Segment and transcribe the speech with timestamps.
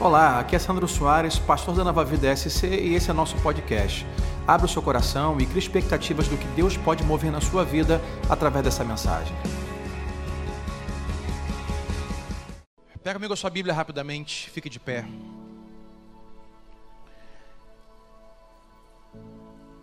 [0.00, 4.06] Olá, aqui é Sandro Soares, pastor da Nova Vida SC e esse é nosso podcast.
[4.46, 8.00] Abra o seu coração e crie expectativas do que Deus pode mover na sua vida
[8.26, 9.36] através dessa mensagem.
[13.02, 15.04] Pega comigo a sua Bíblia rapidamente, fique de pé.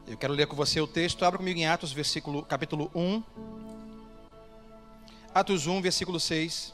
[0.07, 1.25] Eu quero ler com você o texto.
[1.25, 3.21] Abra comigo em Atos, versículo, capítulo 1.
[5.31, 6.73] Atos 1, versículo 6.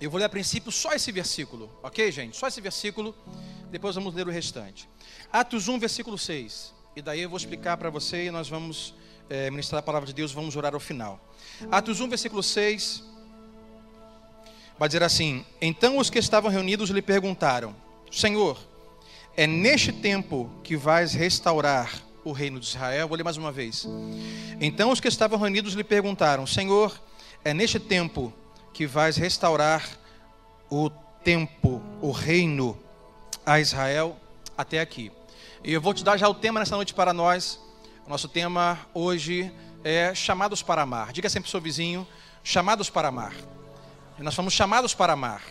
[0.00, 2.36] Eu vou ler a princípio só esse versículo, ok, gente?
[2.36, 3.14] Só esse versículo,
[3.70, 4.88] depois vamos ler o restante.
[5.32, 6.72] Atos 1, versículo 6.
[6.94, 8.94] E daí eu vou explicar para você e nós vamos
[9.28, 11.20] é, ministrar a palavra de Deus, vamos orar ao final.
[11.70, 13.02] Atos 1, versículo 6.
[14.78, 17.74] Vai dizer assim: Então os que estavam reunidos lhe perguntaram:
[18.10, 18.56] Senhor,
[19.36, 23.08] é neste tempo que vais restaurar o reino de Israel?
[23.08, 23.86] Vou ler mais uma vez.
[24.60, 27.00] Então os que estavam reunidos lhe perguntaram: Senhor,
[27.44, 28.32] é neste tempo
[28.72, 29.88] que vais restaurar
[30.70, 30.90] o
[31.24, 32.78] tempo, o reino
[33.44, 34.16] a Israel
[34.56, 35.10] até aqui.
[35.64, 37.60] E eu vou te dar já o tema nessa noite para nós.
[38.06, 41.12] O nosso tema hoje é chamados para amar.
[41.12, 42.06] Diga sempre ao seu vizinho,
[42.44, 43.34] chamados para amar.
[44.18, 45.42] E nós fomos chamados para amar.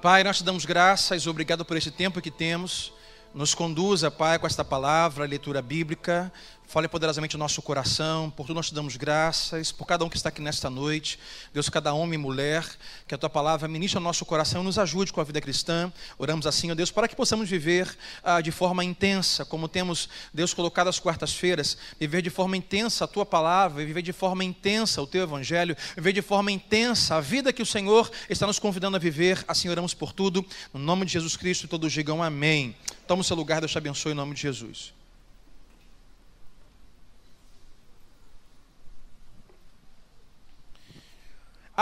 [0.00, 2.92] Pai, nós te damos graças, obrigado por esse tempo que temos.
[3.34, 6.32] Nos conduza, Pai, com esta palavra, leitura bíblica.
[6.72, 10.16] Fale poderosamente o nosso coração, por tudo nós te damos graças, por cada um que
[10.16, 11.18] está aqui nesta noite,
[11.52, 12.66] Deus, cada homem e mulher,
[13.06, 15.92] que a tua palavra ministre o nosso coração e nos ajude com a vida cristã.
[16.16, 20.54] Oramos assim, ó Deus, para que possamos viver ah, de forma intensa, como temos, Deus,
[20.54, 25.06] colocado as quartas-feiras, viver de forma intensa a tua palavra, viver de forma intensa o
[25.06, 28.98] teu evangelho, viver de forma intensa a vida que o Senhor está nos convidando a
[28.98, 29.44] viver.
[29.46, 32.74] Assim oramos por tudo, no nome de Jesus Cristo, todos digam amém.
[33.06, 35.01] Toma o seu lugar, Deus te abençoe em nome de Jesus.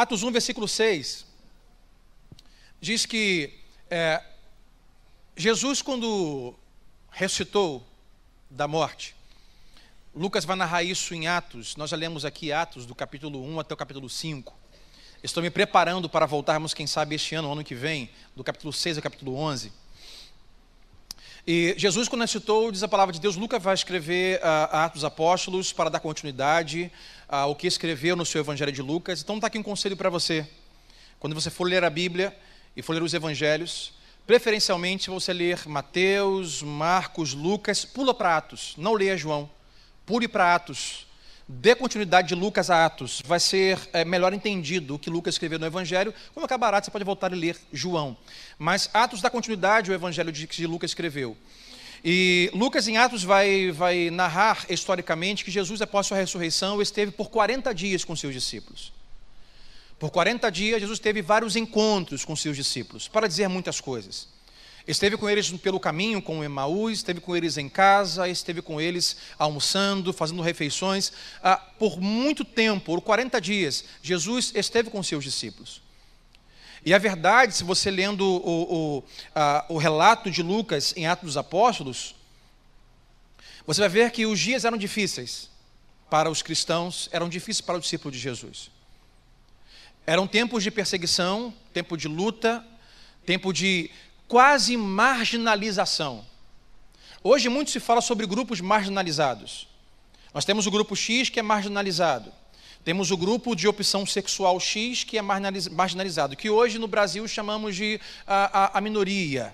[0.01, 1.27] Atos 1, versículo 6,
[2.81, 3.53] diz que
[3.91, 4.25] é,
[5.37, 6.55] Jesus, quando
[7.11, 7.87] ressuscitou
[8.49, 9.15] da morte,
[10.17, 13.75] Lucas vai narrar isso em Atos, nós já lemos aqui Atos, do capítulo 1 até
[13.75, 14.59] o capítulo 5.
[15.23, 18.97] Estou me preparando para voltarmos, quem sabe, este ano, ano que vem, do capítulo 6
[18.97, 19.71] ao capítulo 11.
[21.53, 25.73] E Jesus, quando ressuscitou, diz a palavra de Deus, Lucas vai escrever uh, Atos Apóstolos
[25.73, 26.93] para dar continuidade
[27.29, 29.21] ao que escreveu no seu Evangelho de Lucas.
[29.21, 30.47] Então está aqui um conselho para você.
[31.19, 32.33] Quando você for ler a Bíblia
[32.77, 33.93] e for ler os Evangelhos,
[34.29, 39.51] preferencialmente você ler Mateus, Marcos, Lucas, pula para Atos, não leia João,
[40.07, 41.05] pule para Atos.
[41.53, 45.59] Dê continuidade de Lucas a Atos, vai ser é, melhor entendido o que Lucas escreveu
[45.59, 46.15] no Evangelho.
[46.33, 48.17] Quando acabar Atos, você pode voltar e ler João.
[48.57, 51.37] Mas Atos dá continuidade ao Evangelho de, que Lucas escreveu.
[52.05, 57.31] E Lucas, em Atos, vai, vai narrar historicamente que Jesus, após sua ressurreição, esteve por
[57.31, 58.93] 40 dias com seus discípulos.
[59.99, 64.29] Por 40 dias, Jesus teve vários encontros com seus discípulos, para dizer muitas coisas.
[64.87, 69.17] Esteve com eles pelo caminho com Emaús, esteve com eles em casa, esteve com eles
[69.39, 71.13] almoçando, fazendo refeições.
[71.43, 75.83] Ah, por muito tempo, por 40 dias, Jesus esteve com seus discípulos.
[76.85, 79.05] E a verdade, se você lendo o, o,
[79.35, 82.15] a, o relato de Lucas em Atos dos Apóstolos,
[83.67, 85.51] você vai ver que os dias eram difíceis
[86.09, 88.71] para os cristãos, eram difíceis para o discípulo de Jesus.
[90.07, 92.65] Eram tempos de perseguição, tempo de luta,
[93.27, 93.91] tempo de
[94.31, 96.25] quase marginalização.
[97.21, 99.67] Hoje muito se fala sobre grupos marginalizados.
[100.33, 102.33] Nós temos o grupo X que é marginalizado.
[102.85, 107.75] Temos o grupo de opção sexual X que é marginalizado, que hoje no Brasil chamamos
[107.75, 109.53] de a, a, a minoria,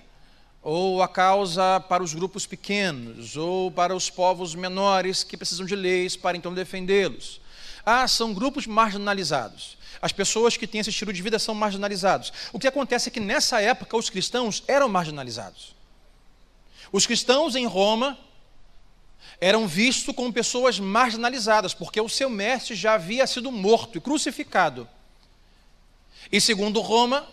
[0.61, 5.75] ou a causa para os grupos pequenos, ou para os povos menores que precisam de
[5.75, 7.41] leis para então defendê-los.
[7.83, 9.75] Ah, são grupos marginalizados.
[10.01, 12.31] As pessoas que têm esse estilo de vida são marginalizados.
[12.53, 15.75] O que acontece é que nessa época os cristãos eram marginalizados.
[16.91, 18.17] Os cristãos em Roma
[19.39, 24.87] eram vistos como pessoas marginalizadas, porque o seu mestre já havia sido morto e crucificado.
[26.31, 27.27] E segundo Roma,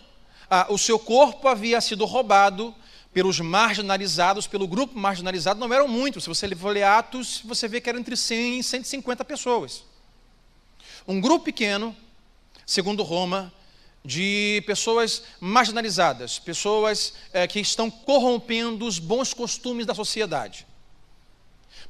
[0.49, 2.73] ah, o seu corpo havia sido roubado
[3.13, 6.23] pelos marginalizados, pelo grupo marginalizado, não eram muitos.
[6.23, 9.83] Se você ler Atos, você vê que eram entre 100 e 150 pessoas.
[11.07, 11.95] Um grupo pequeno
[12.65, 13.53] segundo Roma,
[14.05, 20.67] de pessoas marginalizadas, pessoas é, que estão corrompendo os bons costumes da sociedade.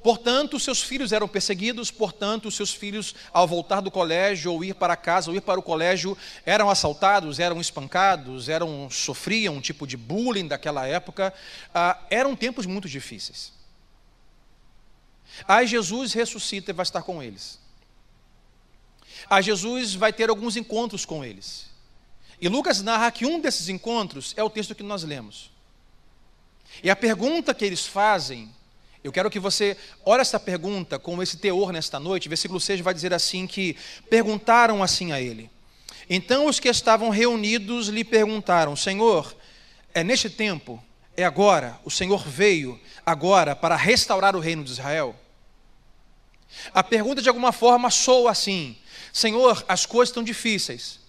[0.01, 4.95] Portanto, seus filhos eram perseguidos, portanto, seus filhos, ao voltar do colégio, ou ir para
[4.95, 9.97] casa, ou ir para o colégio, eram assaltados, eram espancados, eram, sofriam um tipo de
[9.97, 11.33] bullying daquela época.
[11.73, 13.51] Ah, eram tempos muito difíceis.
[15.47, 17.64] Aí Jesus ressuscita e vai estar com eles
[19.29, 21.67] a Jesus vai ter alguns encontros com eles.
[22.39, 25.51] E Lucas narra que um desses encontros é o texto que nós lemos.
[26.83, 28.53] E a pergunta que eles fazem,
[29.03, 32.27] eu quero que você olhe essa pergunta com esse teor nesta noite.
[32.27, 33.77] Versículo 6 vai dizer assim: que
[34.09, 35.49] perguntaram assim a ele.
[36.09, 39.35] Então os que estavam reunidos lhe perguntaram: Senhor,
[39.93, 40.83] é neste tempo,
[41.15, 45.15] é agora, o Senhor veio agora para restaurar o reino de Israel?
[46.73, 48.77] A pergunta de alguma forma soa assim:
[49.15, 50.99] Senhor, as coisas estão difíceis.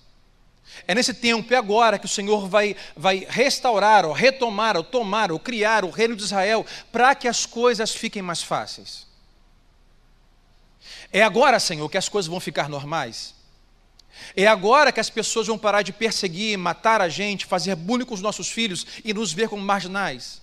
[0.86, 5.32] É nesse tempo, é agora que o Senhor vai, vai restaurar, ou retomar, ou tomar,
[5.32, 9.08] ou criar o reino de Israel para que as coisas fiquem mais fáceis.
[11.12, 13.34] É agora, Senhor, que as coisas vão ficar normais.
[14.36, 18.14] É agora que as pessoas vão parar de perseguir, matar a gente, fazer bullying com
[18.14, 20.40] os nossos filhos e nos ver como marginais.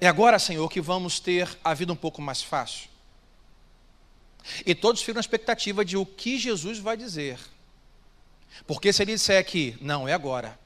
[0.00, 2.95] É agora, Senhor, que vamos ter a vida um pouco mais fácil.
[4.64, 7.38] E todos ficam na expectativa de o que Jesus vai dizer.
[8.66, 10.58] Porque se ele disser que, não, é agora,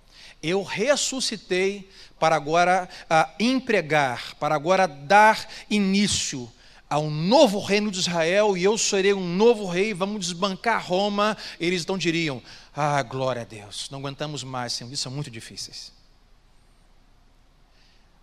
[0.43, 1.89] eu ressuscitei
[2.19, 6.51] para agora uh, empregar, para agora dar início
[6.89, 11.37] a um novo reino de Israel e eu serei um novo rei, vamos desbancar Roma,
[11.59, 12.43] eles então diriam:
[12.75, 15.93] Ah, glória a Deus, não aguentamos mais, Senhor, isso são muito difíceis.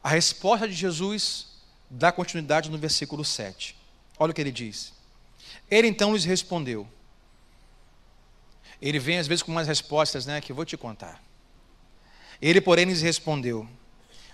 [0.03, 1.47] A resposta de Jesus
[1.89, 3.75] dá continuidade no versículo 7.
[4.19, 4.93] Olha o que ele diz.
[5.69, 6.87] Ele então lhes respondeu:
[8.81, 11.21] ele vem às vezes com umas respostas, né, que eu vou te contar.
[12.41, 13.67] Ele, porém, lhes respondeu: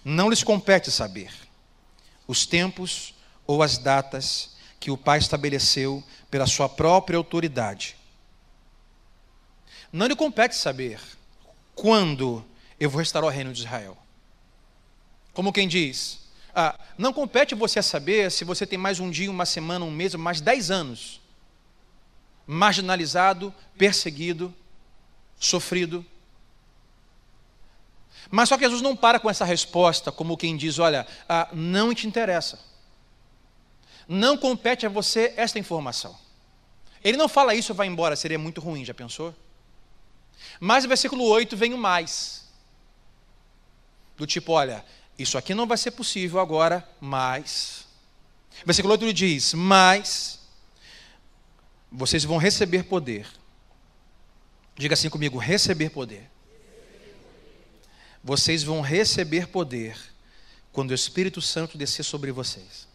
[0.04, 1.32] Não lhes compete saber
[2.28, 3.14] os tempos
[3.48, 7.96] ou as datas que o Pai estabeleceu pela sua própria autoridade.
[9.92, 11.00] Não lhe compete saber
[11.76, 12.44] quando
[12.80, 13.98] eu vou restaurar o reino de Israel.
[15.34, 16.20] Como quem diz,
[16.56, 20.14] ah, não compete você saber se você tem mais um dia, uma semana, um mês,
[20.16, 21.24] mais dez anos
[22.46, 24.54] marginalizado, perseguido,
[25.40, 26.06] sofrido.
[28.30, 31.94] Mas só que Jesus não para com essa resposta, como quem diz: olha, ah, não
[31.94, 32.60] te interessa.
[34.08, 36.18] Não compete a você esta informação.
[37.04, 39.36] Ele não fala isso vai embora, seria muito ruim, já pensou?
[40.60, 42.44] Mas no versículo 8 vem o mais.
[44.16, 44.86] Do tipo, olha,
[45.18, 47.86] isso aqui não vai ser possível agora, mas.
[48.66, 50.40] Versículo 8 ele diz: Mas
[51.92, 53.28] vocês vão receber poder.
[54.76, 56.30] Diga assim comigo: receber poder.
[58.24, 59.98] Vocês vão receber poder
[60.72, 62.88] quando o Espírito Santo descer sobre vocês.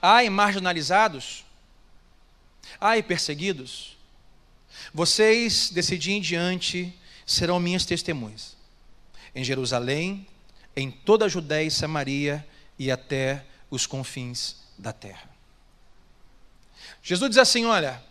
[0.00, 1.44] Ai, marginalizados.
[2.80, 3.96] Ai, perseguidos.
[4.92, 6.94] Vocês, desse dia em diante,
[7.26, 8.57] serão minhas testemunhas.
[9.38, 10.26] Em Jerusalém,
[10.74, 12.44] em toda a Judéia e Samaria
[12.76, 15.30] e até os confins da terra.
[17.00, 18.02] Jesus diz assim: Olha,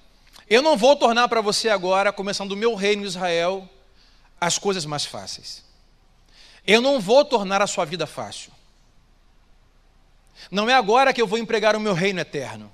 [0.49, 3.69] eu não vou tornar para você agora, começando o meu reino em Israel,
[4.39, 5.65] as coisas mais fáceis.
[6.65, 8.53] Eu não vou tornar a sua vida fácil.
[10.49, 12.73] Não é agora que eu vou empregar o meu reino eterno.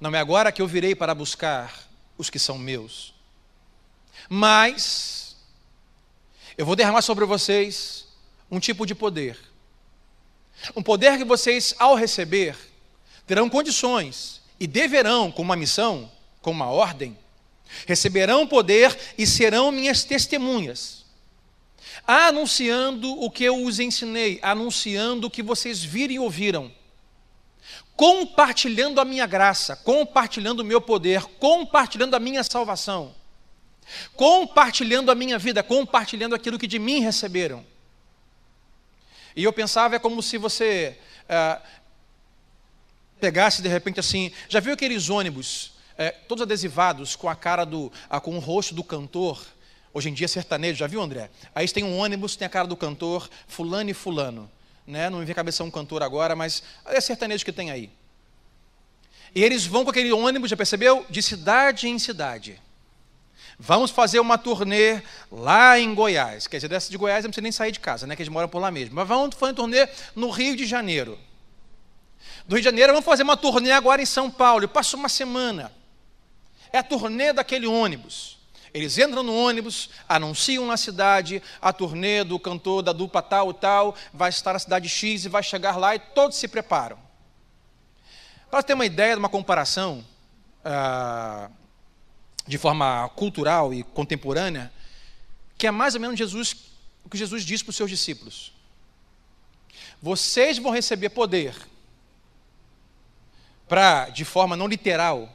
[0.00, 1.86] Não é agora que eu virei para buscar
[2.16, 3.12] os que são meus.
[4.30, 5.27] Mas
[6.58, 8.08] eu vou derramar sobre vocês
[8.50, 9.38] um tipo de poder.
[10.74, 12.56] Um poder que vocês, ao receber,
[13.28, 16.10] terão condições e deverão, com uma missão,
[16.42, 17.16] com uma ordem,
[17.86, 21.04] receberão poder e serão minhas testemunhas,
[22.04, 26.72] anunciando o que eu os ensinei, anunciando o que vocês viram e ouviram,
[27.94, 33.14] compartilhando a minha graça, compartilhando o meu poder, compartilhando a minha salvação,
[34.14, 37.64] compartilhando a minha vida, compartilhando aquilo que de mim receberam.
[39.34, 41.62] E eu pensava, é como se você uh,
[43.20, 47.92] pegasse de repente assim, já viu aqueles ônibus, é, todos adesivados com a cara do,
[48.08, 49.44] a, com o rosto do cantor,
[49.92, 51.30] hoje em dia sertanejo, já viu André?
[51.54, 54.50] Aí tem um ônibus, tem a cara do cantor, fulano e fulano,
[54.86, 55.10] né?
[55.10, 57.90] não me vem a cabeça um cantor agora, mas é sertanejo que tem aí.
[59.34, 61.04] E eles vão com aquele ônibus, já percebeu?
[61.10, 62.60] De cidade em cidade.
[63.58, 66.46] Vamos fazer uma turnê lá em Goiás.
[66.46, 68.14] Quer dizer, dessa de Goiás não precisa nem sair de casa, né?
[68.14, 68.94] Que eles moram por lá mesmo.
[68.94, 71.18] Mas vamos fazer uma turnê no Rio de Janeiro
[72.48, 74.64] do Rio de Janeiro, vamos fazer uma turnê agora em São Paulo.
[74.64, 75.70] E passa uma semana.
[76.72, 78.38] É a turnê daquele ônibus.
[78.72, 83.54] Eles entram no ônibus, anunciam na cidade a turnê do cantor da dupla tal e
[83.54, 86.98] tal, vai estar na cidade X e vai chegar lá e todos se preparam.
[88.50, 90.04] Para ter uma ideia de uma comparação
[90.64, 91.50] ah,
[92.48, 94.72] de forma cultural e contemporânea,
[95.58, 96.56] que é mais ou menos Jesus,
[97.04, 98.54] o que Jesus diz para os seus discípulos:
[100.00, 101.54] Vocês vão receber poder
[103.68, 105.32] para, de forma não literal,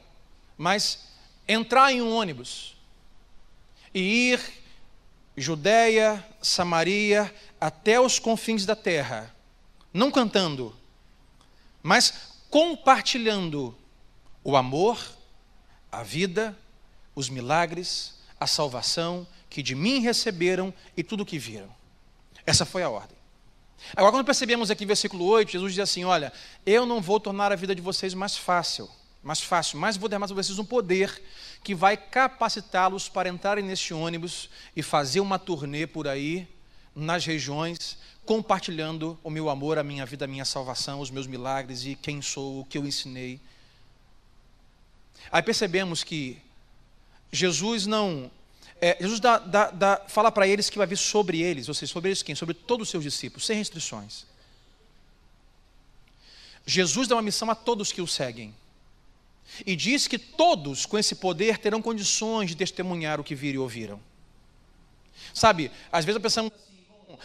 [0.58, 1.06] mas
[1.46, 2.76] entrar em um ônibus
[3.94, 4.40] e ir
[5.36, 9.34] Judéia, Samaria, até os confins da terra,
[9.92, 10.74] não cantando,
[11.82, 13.76] mas compartilhando
[14.44, 14.98] o amor,
[15.90, 16.56] a vida,
[17.14, 21.68] os milagres, a salvação que de mim receberam e tudo o que viram.
[22.44, 23.16] Essa foi a ordem.
[23.94, 26.32] Agora, quando percebemos aqui versículo 8, Jesus diz assim: Olha,
[26.64, 28.88] eu não vou tornar a vida de vocês mais fácil,
[29.22, 31.22] mais fácil, mas vou derramar sobre vocês um poder
[31.62, 36.48] que vai capacitá-los para entrarem neste ônibus e fazer uma turnê por aí,
[36.94, 41.84] nas regiões, compartilhando o meu amor, a minha vida, a minha salvação, os meus milagres
[41.84, 43.40] e quem sou, o que eu ensinei.
[45.30, 46.38] Aí percebemos que
[47.34, 48.30] Jesus não.
[48.80, 51.92] É, Jesus dá, dá, dá, fala para eles que vai vir sobre eles, ou seja,
[51.92, 52.34] sobre eles quem?
[52.34, 54.24] Sobre todos os seus discípulos, sem restrições.
[56.66, 58.54] Jesus dá uma missão a todos que o seguem.
[59.66, 63.58] E diz que todos com esse poder terão condições de testemunhar o que viram e
[63.58, 64.00] ouviram.
[65.32, 66.83] Sabe, às vezes pensamos assim,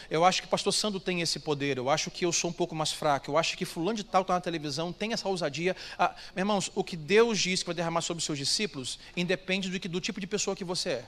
[0.09, 2.53] eu acho que o pastor Sandro tem esse poder, eu acho que eu sou um
[2.53, 5.75] pouco mais fraco, eu acho que fulano de tal está na televisão, tem essa ousadia.
[5.97, 9.69] Ah, meus irmãos, o que Deus diz que vai derramar sobre os seus discípulos, independe
[9.69, 11.05] do, que, do tipo de pessoa que você é.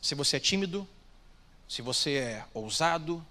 [0.00, 0.86] Se você é tímido,
[1.68, 3.24] se você é ousado,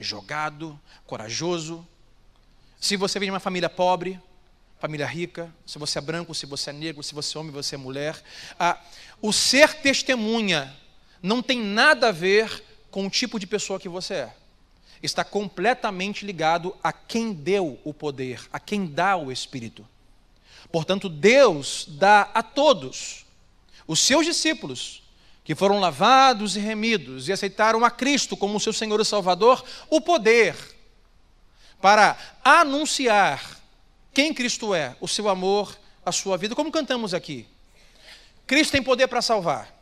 [0.00, 1.86] jogado, corajoso,
[2.80, 4.20] se você vem de uma família pobre,
[4.78, 7.74] família rica, se você é branco, se você é negro, se você é homem, você
[7.74, 8.20] é mulher.
[8.58, 8.80] Ah,
[9.20, 10.74] o ser testemunha
[11.22, 14.36] não tem nada a ver com o tipo de pessoa que você é.
[15.02, 19.86] Está completamente ligado a quem deu o poder, a quem dá o Espírito.
[20.72, 23.24] Portanto, Deus dá a todos,
[23.86, 25.02] os seus discípulos,
[25.44, 30.00] que foram lavados e remidos e aceitaram a Cristo como seu Senhor e Salvador, o
[30.00, 30.54] poder
[31.80, 33.58] para anunciar
[34.12, 37.46] quem Cristo é, o seu amor, a sua vida, como cantamos aqui.
[38.46, 39.77] Cristo tem poder para salvar,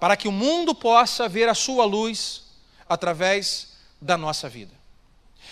[0.00, 2.44] para que o mundo possa ver a sua luz
[2.88, 4.72] através da nossa vida.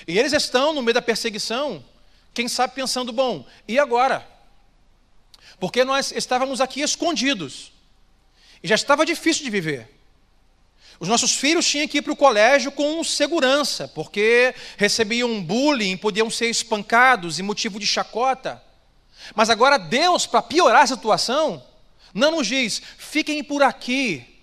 [0.06, 1.84] E eles estão no meio da perseguição,
[2.32, 4.26] quem sabe pensando, bom, e agora?
[5.60, 7.72] Porque nós estávamos aqui escondidos,
[8.62, 9.94] e já estava difícil de viver.
[10.98, 16.28] Os nossos filhos tinham que ir para o colégio com segurança, porque recebiam bullying, podiam
[16.30, 18.62] ser espancados e motivo de chacota.
[19.34, 21.62] Mas agora Deus, para piorar a situação,
[22.12, 24.37] não nos diz: fiquem por aqui,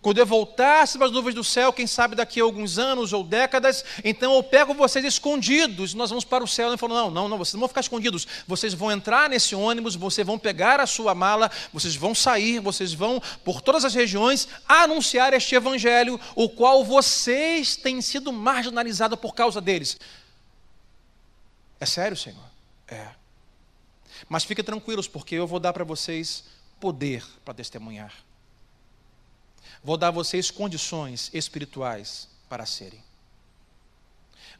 [0.00, 3.24] quando eu voltasse para as nuvens do céu, quem sabe daqui a alguns anos ou
[3.24, 6.68] décadas, então eu pego vocês escondidos, nós vamos para o céu.
[6.68, 9.96] Ele falou: não, não, não, vocês não vão ficar escondidos, vocês vão entrar nesse ônibus,
[9.96, 14.48] vocês vão pegar a sua mala, vocês vão sair, vocês vão por todas as regiões
[14.68, 19.98] anunciar este evangelho, o qual vocês têm sido marginalizados por causa deles.
[21.80, 22.44] É sério, Senhor?
[22.86, 23.08] É.
[24.28, 26.44] Mas fiquem tranquilos, porque eu vou dar para vocês
[26.80, 28.12] poder para testemunhar.
[29.82, 33.02] Vou dar a vocês condições espirituais para serem.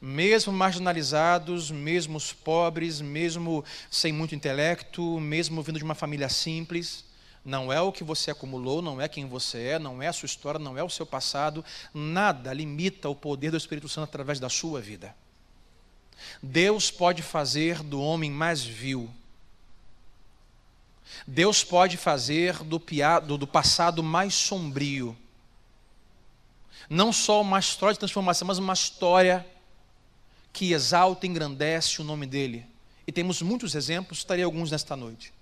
[0.00, 7.04] Mesmo marginalizados, mesmo pobres, mesmo sem muito intelecto, mesmo vindo de uma família simples,
[7.44, 10.26] não é o que você acumulou, não é quem você é, não é a sua
[10.26, 14.48] história, não é o seu passado, nada limita o poder do Espírito Santo através da
[14.48, 15.14] sua vida.
[16.42, 19.10] Deus pode fazer do homem mais vil
[21.26, 22.80] Deus pode fazer do,
[23.26, 25.16] do, do passado mais sombrio.
[26.88, 29.46] Não só uma história de transformação, mas uma história
[30.52, 32.66] que exalta e engrandece o nome dele.
[33.06, 35.32] E temos muitos exemplos, estarei alguns nesta noite.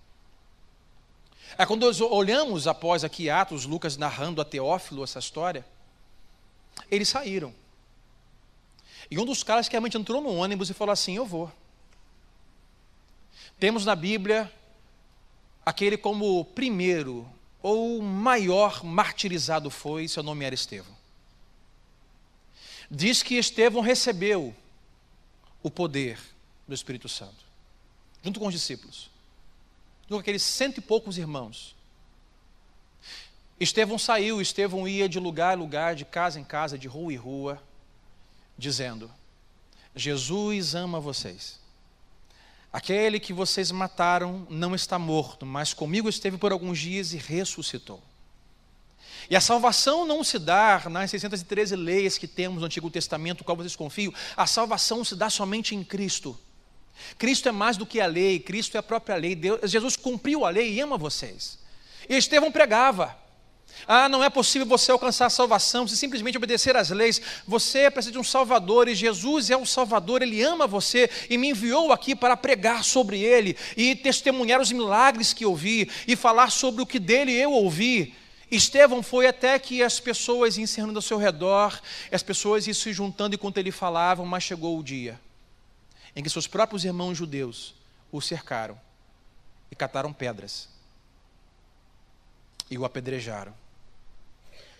[1.56, 5.64] É quando nós olhamos após aqui Atos, Lucas narrando a Teófilo essa história,
[6.90, 7.54] eles saíram.
[9.10, 11.50] E um dos caras que realmente entrou no ônibus e falou assim: Eu vou.
[13.58, 14.52] Temos na Bíblia
[15.66, 17.28] aquele como primeiro
[17.60, 20.96] ou maior martirizado foi, seu nome era Estevão.
[22.88, 24.54] Diz que Estevão recebeu
[25.60, 26.20] o poder
[26.68, 27.44] do Espírito Santo,
[28.22, 29.10] junto com os discípulos,
[30.02, 31.74] junto com aqueles cento e poucos irmãos.
[33.58, 37.16] Estevão saiu, Estevão ia de lugar em lugar, de casa em casa, de rua em
[37.16, 37.60] rua,
[38.56, 39.10] dizendo:
[39.96, 41.58] Jesus ama vocês.
[42.76, 48.02] Aquele que vocês mataram não está morto, mas comigo esteve por alguns dias e ressuscitou.
[49.30, 53.56] E a salvação não se dá nas 613 leis que temos no Antigo Testamento, qual
[53.56, 56.38] vocês confiam, a salvação se dá somente em Cristo.
[57.16, 59.34] Cristo é mais do que a lei, Cristo é a própria lei.
[59.34, 61.58] Deus, Jesus cumpriu a lei e ama vocês.
[62.06, 63.16] E Estevão pregava.
[63.86, 67.20] Ah, não é possível você alcançar a salvação se simplesmente obedecer às leis.
[67.46, 71.50] Você precisa de um Salvador e Jesus é o Salvador, Ele ama você e me
[71.50, 76.50] enviou aqui para pregar sobre Ele e testemunhar os milagres que eu vi e falar
[76.50, 78.14] sobre o que dele eu ouvi.
[78.50, 81.80] Estevão foi até que as pessoas encerrando ao seu redor,
[82.12, 85.18] as pessoas se juntando enquanto ele falava, mas chegou o dia
[86.16, 87.74] em que seus próprios irmãos judeus
[88.10, 88.80] o cercaram
[89.70, 90.66] e cataram pedras
[92.70, 93.54] e o apedrejaram.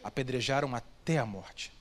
[0.07, 1.73] Apedrejaram até a morte.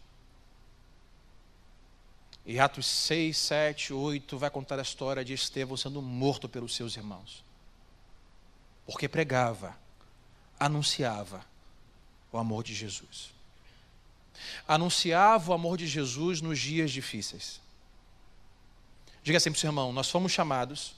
[2.43, 6.97] E Atos 6, 7, 8 vai contar a história de Estevão sendo morto pelos seus
[6.97, 7.43] irmãos.
[8.83, 9.77] Porque pregava,
[10.59, 11.45] anunciava
[12.31, 13.31] o amor de Jesus.
[14.67, 17.61] Anunciava o amor de Jesus nos dias difíceis.
[19.21, 20.95] Diga assim para o seu irmão: nós fomos chamados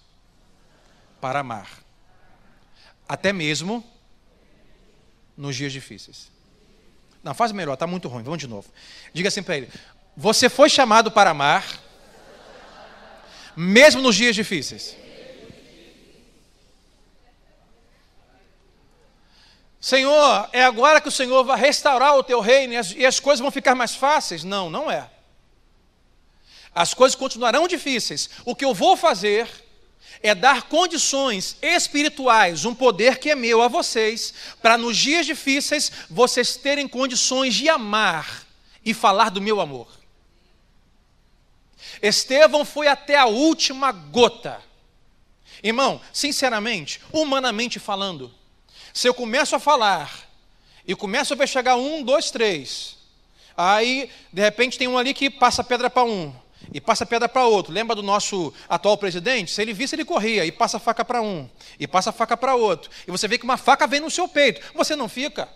[1.20, 1.84] para amar,
[3.08, 3.84] até mesmo
[5.36, 6.32] nos dias difíceis.
[7.28, 8.70] Não, faz melhor, está muito ruim, vamos de novo.
[9.14, 9.70] Diga assim para ele:
[10.16, 11.84] você foi chamado para amar,
[13.54, 14.96] mesmo nos dias difíceis.
[19.78, 23.20] Senhor, é agora que o Senhor vai restaurar o teu reino e as, e as
[23.20, 24.46] coisas vão ficar mais fáceis?
[24.46, 25.10] Não, não é.
[26.74, 28.30] As coisas continuarão difíceis.
[28.46, 29.50] O que eu vou fazer
[30.22, 35.92] é dar condições espirituais, um poder que é meu a vocês, para nos dias difíceis
[36.10, 38.46] vocês terem condições de amar
[38.84, 39.88] e falar do meu amor.
[42.02, 44.62] Estevão foi até a última gota.
[45.64, 48.34] Irmão, sinceramente, humanamente falando,
[48.94, 50.30] se eu começo a falar
[50.86, 52.98] e começo a ver chegar um, dois, três,
[53.56, 56.34] aí de repente tem um ali que passa pedra para um
[56.74, 57.74] e passa pedra para outro.
[57.74, 59.52] Lembra do nosso atual presidente?
[59.52, 62.90] Se ele visse, ele corria e passa faca para um e passa faca para outro.
[63.08, 64.62] E você vê que uma faca vem no seu peito.
[64.74, 65.50] Você não fica.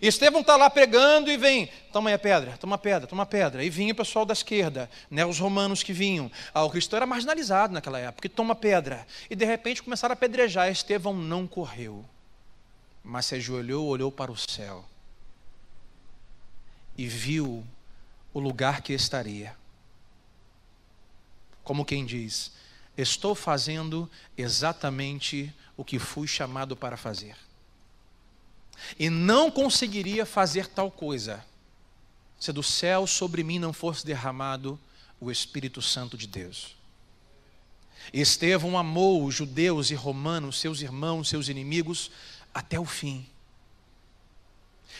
[0.00, 3.62] E Estevão está lá pregando e vem, toma aí a pedra, toma pedra, toma pedra.
[3.62, 6.30] E vinha o pessoal da esquerda, né, os romanos que vinham.
[6.54, 9.06] Ah, o cristão era marginalizado naquela época, e toma pedra.
[9.28, 10.70] E de repente começaram a apedrejar.
[10.70, 12.04] Estevão não correu,
[13.04, 14.84] mas se ajoelhou, olhou para o céu
[16.96, 17.64] e viu
[18.32, 19.56] o lugar que estaria.
[21.62, 22.52] Como quem diz,
[22.96, 27.36] estou fazendo exatamente o que fui chamado para fazer
[28.98, 31.44] e não conseguiria fazer tal coisa
[32.38, 34.78] se do céu sobre mim não fosse derramado
[35.20, 36.74] o Espírito Santo de Deus.
[38.14, 42.10] Estevão amou os judeus e romanos, seus irmãos, seus inimigos,
[42.54, 43.26] até o fim.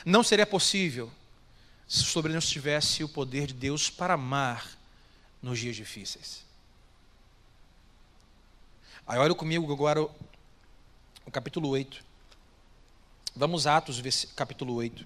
[0.04, 1.10] Não seria possível
[1.90, 4.78] sobre nós tivesse o poder de Deus para amar
[5.42, 6.46] nos dias difíceis.
[9.04, 10.10] Aí olha comigo agora o,
[11.26, 12.04] o capítulo 8.
[13.34, 14.00] Vamos a Atos,
[14.36, 15.04] capítulo 8.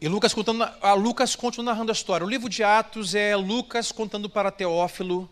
[0.00, 0.64] E Lucas contando,
[0.96, 2.26] Lucas continua narrando a história.
[2.26, 5.28] O livro de Atos é Lucas contando para Teófilo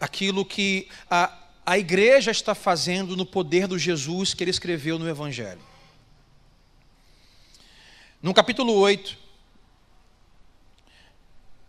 [0.00, 5.06] aquilo que a, a igreja está fazendo no poder do Jesus que ele escreveu no
[5.06, 5.60] Evangelho.
[8.22, 9.14] No capítulo 8,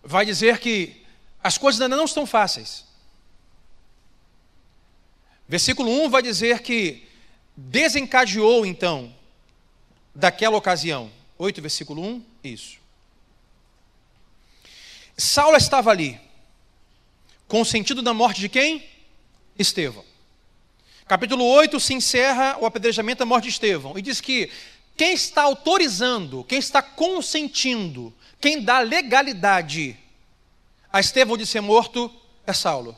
[0.01, 1.05] vai dizer que
[1.43, 2.85] as coisas ainda não estão fáceis.
[5.45, 7.05] Versículo 1 vai dizer que
[7.53, 9.13] desencadeou então
[10.15, 11.11] daquela ocasião.
[11.37, 12.77] 8, versículo 1, isso.
[15.17, 16.17] Saulo estava ali,
[17.49, 18.97] consentido na morte de quem?
[19.59, 20.05] Estevão.
[21.05, 24.49] Capítulo 8 se encerra o apedrejamento da morte de Estevão e diz que
[24.95, 29.97] quem está autorizando, quem está consentindo, quem dá legalidade
[30.91, 32.11] a Estevão de ser morto
[32.47, 32.95] é Saulo.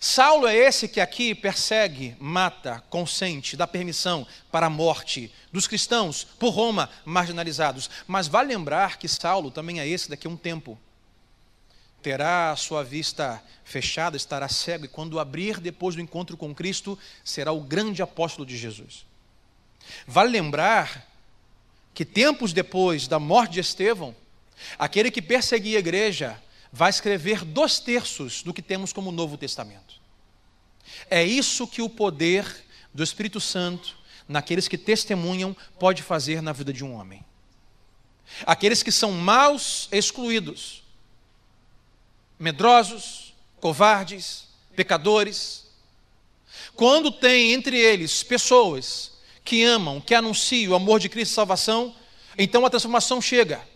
[0.00, 6.24] Saulo é esse que aqui persegue, mata, consente, dá permissão para a morte dos cristãos
[6.38, 7.90] por Roma marginalizados.
[8.06, 10.78] Mas vale lembrar que Saulo também é esse daqui a um tempo.
[12.06, 16.96] Terá a sua vista fechada, estará cego, e quando abrir depois do encontro com Cristo,
[17.24, 19.04] será o grande apóstolo de Jesus.
[20.06, 21.04] Vale lembrar
[21.92, 24.14] que tempos depois da morte de Estevão,
[24.78, 26.40] aquele que perseguia a igreja
[26.72, 30.00] vai escrever dois terços do que temos como Novo Testamento.
[31.10, 32.64] É isso que o poder
[32.94, 37.24] do Espírito Santo, naqueles que testemunham, pode fazer na vida de um homem.
[38.46, 40.85] Aqueles que são maus, excluídos,
[42.38, 44.44] medrosos, covardes,
[44.74, 45.66] pecadores,
[46.74, 49.12] quando tem entre eles pessoas
[49.44, 51.94] que amam, que anunciam o amor de Cristo e salvação,
[52.36, 53.66] então a transformação chega.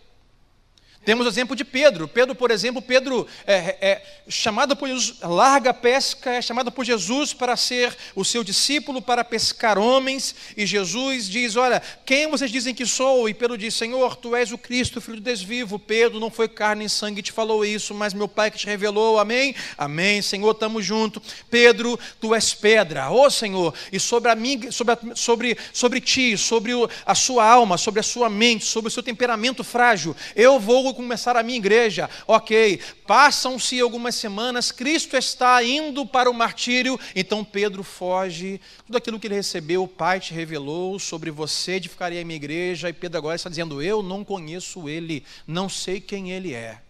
[1.02, 2.06] Temos o exemplo de Pedro.
[2.06, 6.84] Pedro, por exemplo, Pedro é, é, chamado por Jesus, larga a pesca, é chamado por
[6.84, 10.34] Jesus para ser o seu discípulo, para pescar homens.
[10.54, 13.30] E Jesus diz: Olha, quem vocês dizem que sou?
[13.30, 15.78] E Pedro diz: Senhor, tu és o Cristo, filho do Deus vivo.
[15.78, 18.66] Pedro, não foi carne e sangue que te falou isso, mas meu Pai que te
[18.66, 19.18] revelou.
[19.18, 19.54] Amém?
[19.78, 21.22] Amém, Senhor, estamos juntos.
[21.50, 23.10] Pedro, tu és pedra.
[23.10, 26.72] Ô oh, Senhor, e sobre, a mim, sobre, a, sobre, sobre ti, sobre
[27.06, 30.94] a sua alma, sobre a sua mente, sobre o seu temperamento frágil, eu vou vou
[30.94, 32.11] começar a minha igreja.
[32.26, 38.61] Ok, passam-se algumas semanas, Cristo está indo para o martírio, então Pedro foge.
[38.85, 42.88] Tudo aquilo que ele recebeu, o Pai te revelou sobre você, edificaria a minha igreja,
[42.88, 46.81] e Pedro agora está dizendo: Eu não conheço ele, não sei quem ele é.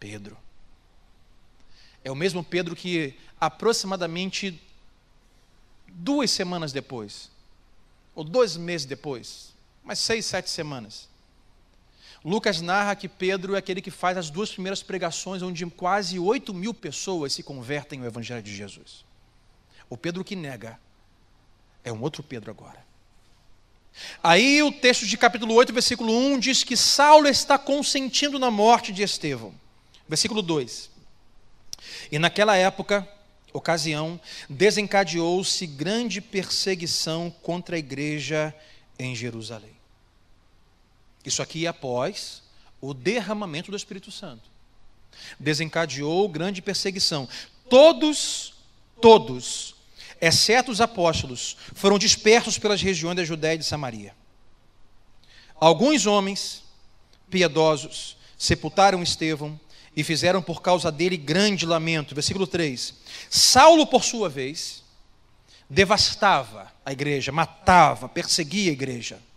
[0.00, 0.36] Pedro.
[2.04, 4.60] É o mesmo Pedro que aproximadamente
[5.86, 7.30] duas semanas depois,
[8.14, 9.52] ou dois meses depois,
[9.84, 11.08] mas seis, sete semanas,
[12.24, 16.52] Lucas narra que Pedro é aquele que faz as duas primeiras pregações, onde quase 8
[16.52, 19.04] mil pessoas se convertem ao Evangelho de Jesus.
[19.88, 20.78] O Pedro que nega
[21.84, 22.86] é um outro Pedro agora.
[24.22, 28.92] Aí o texto de capítulo 8, versículo 1 diz que Saulo está consentindo na morte
[28.92, 29.52] de Estevão.
[30.08, 30.90] Versículo 2.
[32.10, 33.08] E naquela época,
[33.52, 38.54] ocasião, desencadeou-se grande perseguição contra a igreja
[38.98, 39.77] em Jerusalém.
[41.28, 42.42] Isso aqui é após
[42.80, 44.50] o derramamento do Espírito Santo.
[45.38, 47.28] Desencadeou grande perseguição.
[47.68, 48.54] Todos,
[49.00, 49.74] todos,
[50.20, 54.14] exceto os apóstolos, foram dispersos pelas regiões da Judéia e de Samaria.
[55.60, 56.62] Alguns homens
[57.28, 59.60] piedosos sepultaram Estevão
[59.94, 62.14] e fizeram por causa dele grande lamento.
[62.14, 62.94] Versículo 3.
[63.28, 64.82] Saulo, por sua vez,
[65.68, 69.27] devastava a igreja, matava, perseguia a igreja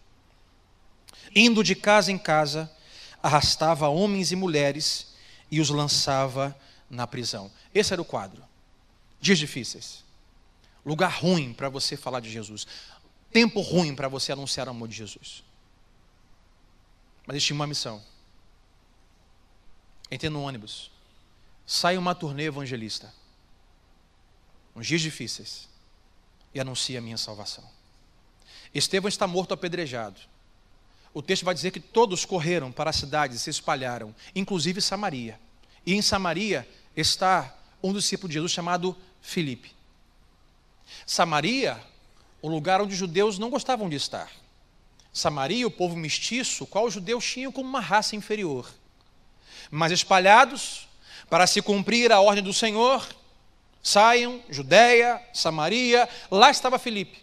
[1.36, 2.72] indo de casa em casa,
[3.22, 5.14] arrastava homens e mulheres
[5.50, 6.58] e os lançava
[6.90, 7.52] na prisão.
[7.74, 8.44] Esse era o quadro.
[9.20, 10.04] Dias difíceis.
[10.86, 12.66] Lugar ruim para você falar de Jesus.
[13.32, 15.44] Tempo ruim para você anunciar o amor de Jesus.
[17.26, 18.04] Mas tinham uma missão.
[20.10, 20.92] Entrei no ônibus.
[21.66, 23.14] Sai uma turnê evangelista.
[24.76, 25.70] Uns dias difíceis.
[26.54, 27.64] E anuncia a minha salvação.
[28.74, 30.20] Estevão está morto apedrejado
[31.14, 35.40] o texto vai dizer que todos correram para a cidade e se espalharam, inclusive Samaria.
[35.86, 39.72] E em Samaria está um discípulo de Jesus chamado Filipe.
[41.06, 41.82] Samaria,
[42.42, 44.32] o lugar onde os judeus não gostavam de estar.
[45.12, 48.72] Samaria, o povo mestiço, qual os judeus tinham como uma raça inferior.
[49.70, 50.88] Mas espalhados,
[51.30, 53.06] para se cumprir a ordem do Senhor,
[53.84, 57.20] saiam, Judéia, Samaria, lá estava Filipe.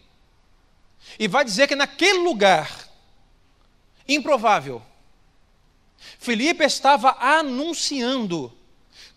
[1.19, 2.88] E vai dizer que naquele lugar
[4.09, 4.83] improvável.
[6.19, 8.53] Filipe estava anunciando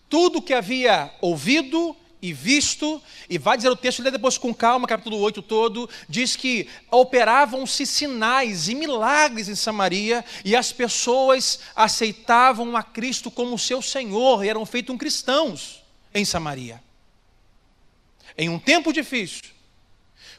[0.10, 4.54] tudo o que havia ouvido e visto, e vai dizer o texto, lê depois com
[4.54, 11.62] calma, capítulo 8 todo, diz que operavam-se sinais e milagres em Samaria, e as pessoas
[11.76, 16.84] aceitavam a Cristo como seu Senhor, e eram feitos cristãos em Samaria.
[18.38, 19.42] Em um tempo difícil,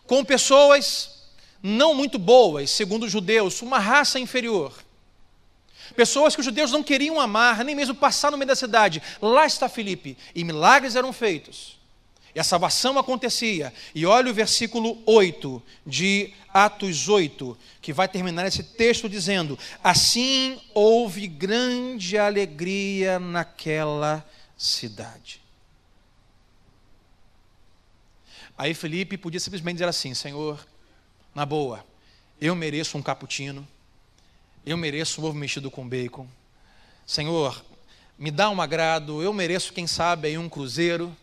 [0.07, 1.22] com pessoas
[1.63, 4.75] não muito boas, segundo os judeus, uma raça inferior.
[5.95, 9.03] Pessoas que os judeus não queriam amar, nem mesmo passar no meio da cidade.
[9.21, 11.79] Lá está Filipe, e milagres eram feitos.
[12.35, 13.73] E a salvação acontecia.
[13.95, 20.59] E olha o versículo 8 de Atos 8, que vai terminar esse texto dizendo: Assim
[20.73, 25.43] houve grande alegria naquela cidade.
[28.57, 30.67] Aí Felipe podia simplesmente dizer assim: Senhor,
[31.35, 31.85] na boa,
[32.41, 33.67] eu mereço um cappuccino,
[34.67, 36.27] eu mereço um ovo mexido com bacon.
[37.07, 37.65] Senhor,
[38.19, 41.17] me dá um agrado, eu mereço, quem sabe, aí um cruzeiro.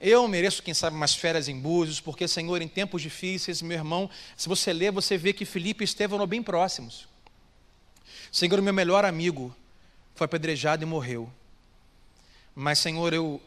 [0.00, 4.10] Eu mereço, quem sabe, umas férias em Búzios, porque, Senhor, em tempos difíceis, meu irmão,
[4.36, 7.08] se você ler, você vê que Felipe e Estevão eram bem próximos.
[8.30, 9.54] Senhor, meu melhor amigo
[10.14, 11.30] foi apedrejado e morreu.
[12.54, 13.40] Mas, Senhor, eu,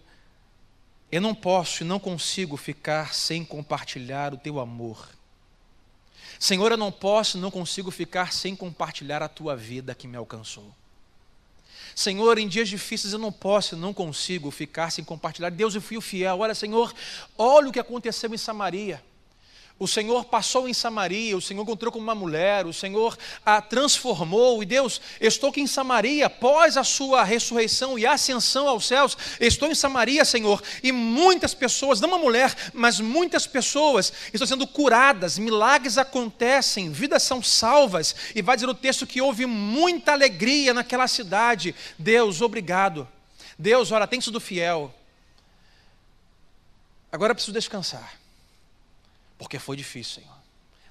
[1.11, 5.16] eu não posso e não consigo ficar sem compartilhar o teu amor.
[6.39, 10.73] Senhor, eu não posso, não consigo ficar sem compartilhar a tua vida que me alcançou.
[11.95, 15.49] Senhor, em dias difíceis eu não posso, não consigo ficar sem compartilhar.
[15.49, 16.39] Deus, eu fui o fiel.
[16.39, 16.93] Olha, Senhor,
[17.35, 19.03] olha o que aconteceu em Samaria.
[19.79, 24.63] O Senhor passou em Samaria, o Senhor encontrou com uma mulher, o Senhor a transformou.
[24.63, 29.69] E Deus, estou aqui em Samaria, após a sua ressurreição e ascensão aos céus, estou
[29.69, 30.63] em Samaria, Senhor.
[30.81, 37.21] E muitas pessoas, não uma mulher, mas muitas pessoas estão sendo curadas, milagres acontecem, vidas
[37.21, 38.15] são salvas.
[38.33, 41.75] E vai dizer o texto que houve muita alegria naquela cidade.
[41.99, 43.07] Deus, obrigado.
[43.59, 44.91] Deus, ora, tem sido fiel.
[47.11, 48.26] Agora preciso descansar.
[49.37, 50.37] Porque foi difícil, Senhor.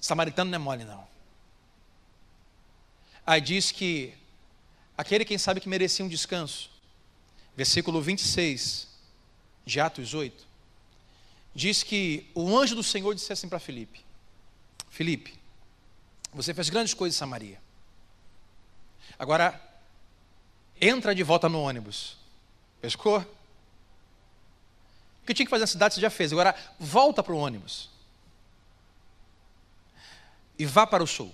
[0.01, 1.07] Samaritano não é mole, não.
[3.27, 4.15] Aí diz que
[4.97, 6.71] aquele quem sabe que merecia um descanso,
[7.57, 8.87] versículo 26
[9.65, 10.47] de Atos 8,
[11.55, 14.05] diz que o anjo do Senhor disse assim para Filipe:
[14.91, 15.35] Filipe,
[16.33, 17.61] você fez grandes coisas em Samaria.
[19.19, 19.61] Agora,
[20.81, 22.17] entra de volta no ônibus.
[22.81, 23.19] Pescou?
[25.23, 26.31] O que tinha que fazer na cidade você já fez.
[26.33, 27.96] Agora, volta para o ônibus
[30.59, 31.33] e vá para o sul.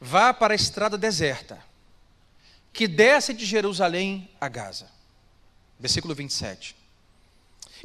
[0.00, 1.62] Vá para a estrada deserta,
[2.72, 4.90] que desce de Jerusalém a Gaza.
[5.78, 6.74] Versículo 27.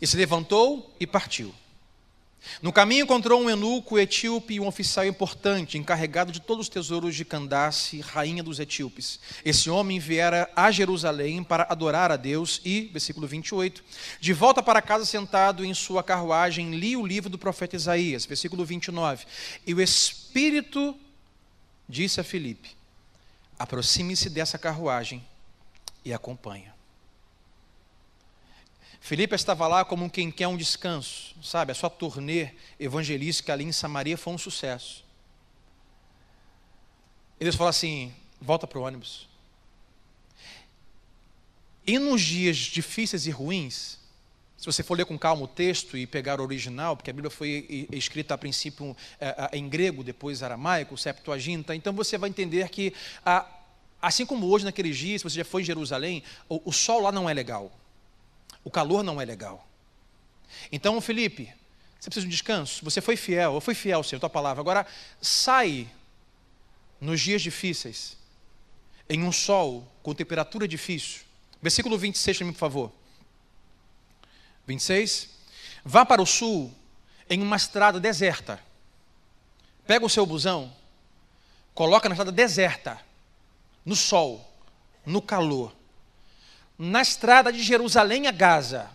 [0.02, 1.54] E se levantou e partiu.
[2.62, 7.16] No caminho encontrou um eunuco etíope e um oficial importante, encarregado de todos os tesouros
[7.16, 9.20] de Candace, rainha dos etíopes.
[9.44, 13.84] Esse homem viera a Jerusalém para adorar a Deus e, versículo 28,
[14.20, 18.66] de volta para casa sentado em sua carruagem, li o livro do profeta Isaías, versículo
[18.66, 19.26] 29.
[19.66, 20.96] E o Espírito
[21.88, 22.76] disse a Filipe:
[23.58, 25.24] aproxime-se dessa carruagem
[26.04, 26.73] e acompanha.
[29.04, 31.74] Felipe estava lá como quem quer um descanso, sabe?
[31.74, 35.04] A sua turnê evangelística ali em Samaria foi um sucesso.
[37.38, 39.28] Eles falam assim: volta para o ônibus.
[41.86, 44.00] E nos dias difíceis e ruins,
[44.56, 47.30] se você for ler com calma o texto e pegar o original, porque a Bíblia
[47.30, 52.94] foi escrita a princípio é, em grego, depois aramaico, Septuaginta, então você vai entender que,
[54.02, 57.30] assim como hoje naqueles dias, se você já foi em Jerusalém, o sol lá não
[57.30, 57.70] é legal.
[58.64, 59.68] O calor não é legal.
[60.72, 61.54] Então, Felipe,
[62.00, 62.84] você precisa de um descanso?
[62.84, 64.62] Você foi fiel, eu fui fiel, Senhor, tua palavra.
[64.62, 64.86] Agora,
[65.22, 65.90] sai
[67.00, 68.18] nos dias difíceis,
[69.10, 71.22] em um sol com temperatura difícil.
[71.62, 72.92] Versículo 26, por favor.
[74.66, 75.30] 26.
[75.84, 76.74] Vá para o sul,
[77.30, 78.60] em uma estrada deserta.
[79.86, 80.74] Pega o seu busão,
[81.74, 83.00] coloca na estrada deserta,
[83.86, 84.50] no sol,
[85.06, 85.76] no calor
[86.78, 88.90] na estrada de Jerusalém a Gaza.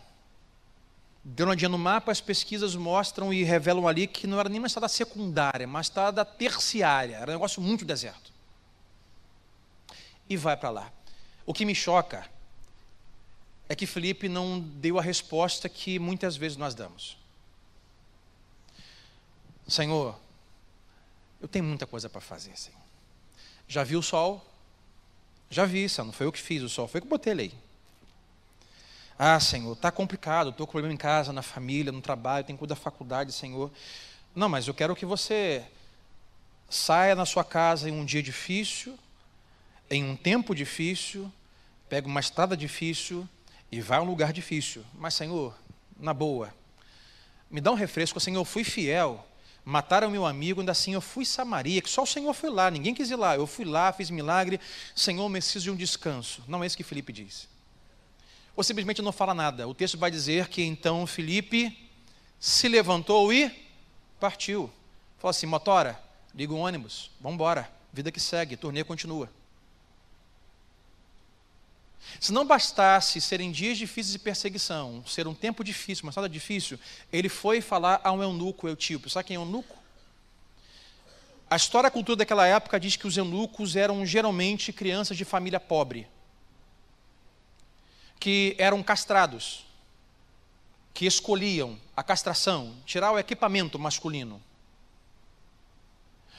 [1.24, 4.66] Dando dia no mapa, as pesquisas mostram e revelam ali que não era nem uma
[4.66, 8.32] estrada secundária, uma estrada terciária, era um negócio muito deserto.
[10.28, 10.92] E vai para lá.
[11.44, 12.26] O que me choca
[13.68, 17.18] é que Felipe não deu a resposta que muitas vezes nós damos.
[19.66, 20.18] Senhor,
[21.40, 22.80] eu tenho muita coisa para fazer, Senhor.
[23.66, 24.44] Já vi o sol?
[25.50, 27.42] Já vi, Senhor, não foi eu que fiz o sol, foi eu que botei ele
[27.42, 27.67] aí.
[29.20, 32.60] Ah, Senhor, está complicado, estou com problema em casa, na família, no trabalho, tenho que
[32.60, 33.68] cuidar da faculdade, Senhor.
[34.32, 35.64] Não, mas eu quero que você
[36.70, 38.96] saia na sua casa em um dia difícil,
[39.90, 41.32] em um tempo difícil,
[41.88, 43.28] pegue uma estrada difícil
[43.72, 44.84] e vá a um lugar difícil.
[44.94, 45.52] Mas, Senhor,
[45.98, 46.54] na boa,
[47.50, 49.26] me dá um refresco, Senhor, eu fui fiel.
[49.64, 52.94] Mataram meu amigo, ainda assim eu fui Samaria, que só o Senhor foi lá, ninguém
[52.94, 53.34] quis ir lá.
[53.34, 54.60] Eu fui lá, fiz milagre.
[54.94, 56.44] Senhor, eu preciso de um descanso.
[56.46, 57.57] Não é isso que Felipe diz
[58.58, 59.68] ou simplesmente não fala nada.
[59.68, 61.78] O texto vai dizer que então Felipe
[62.40, 63.48] se levantou e
[64.18, 64.68] partiu.
[65.16, 65.96] Falou assim: motora,
[66.34, 69.30] liga o ônibus, vamos embora, vida que segue, turnê continua.
[72.18, 76.80] Se não bastasse serem dias difíceis de perseguição, ser um tempo difícil, uma estrada difícil,
[77.12, 79.08] ele foi falar a um eunuco etíope.
[79.08, 79.76] Sabe quem é eunuco?
[81.48, 85.60] A história a cultura daquela época diz que os eunucos eram geralmente crianças de família
[85.60, 86.08] pobre
[88.18, 89.66] que eram castrados,
[90.92, 94.42] que escolhiam a castração, tirar o equipamento masculino.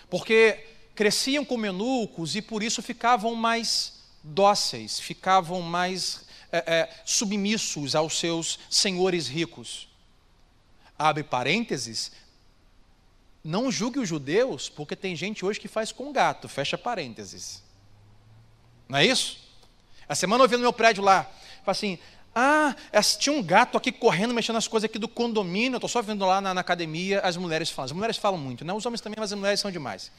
[0.10, 0.66] Porque
[0.96, 8.20] cresciam como eunucos e por isso ficavam mais dóceis, ficavam mais é, é, submissos aos
[8.20, 9.88] seus senhores ricos.
[10.98, 12.12] Abre parênteses,
[13.44, 17.64] não julgue os judeus, porque tem gente hoje que faz com gato, fecha parênteses.
[18.88, 19.40] Não é isso?
[20.08, 21.32] A semana eu vi no meu prédio lá,
[21.70, 22.00] Fala assim,
[22.34, 22.76] ah,
[23.20, 25.76] tinha um gato aqui correndo, mexendo nas coisas aqui do condomínio.
[25.76, 27.86] Eu estou só vendo lá na, na, academia as mulheres falam.
[27.86, 28.74] As mulheres falam muito, né?
[28.74, 30.12] Os homens também, mas as mulheres são demais.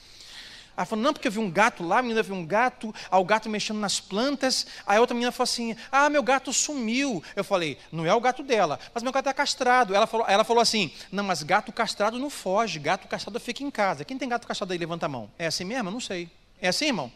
[0.76, 3.20] Ela falou, não, porque eu vi um gato lá, a menina viu um gato, aí
[3.20, 4.64] o gato mexendo nas plantas.
[4.86, 7.22] Aí a outra menina falou assim, ah, meu gato sumiu.
[7.34, 9.92] Eu falei, não é o gato dela, mas meu gato é castrado.
[9.92, 13.70] Ela falou, ela falou assim, não, mas gato castrado não foge, gato castrado fica em
[13.72, 14.04] casa.
[14.04, 15.28] Quem tem gato castrado aí, levanta a mão.
[15.36, 15.88] É assim mesmo?
[15.88, 16.30] Eu não sei.
[16.62, 17.10] É assim, irmão?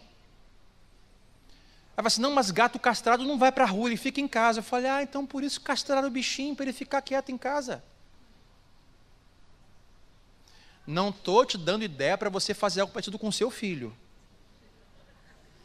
[1.97, 4.59] Falou assim, não, mas gato castrado não vai para a rua, ele fica em casa.
[4.59, 7.83] Eu falei, ah, então por isso castraram o bichinho, para ele ficar quieto em casa.
[10.87, 13.97] Não estou te dando ideia para você fazer algo parecido com seu filho.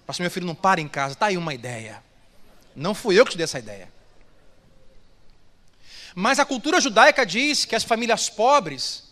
[0.05, 2.03] Pastor, meu filho não para em casa, está aí uma ideia.
[2.75, 3.91] Não fui eu que te dei essa ideia.
[6.15, 9.03] Mas a cultura judaica diz que as famílias pobres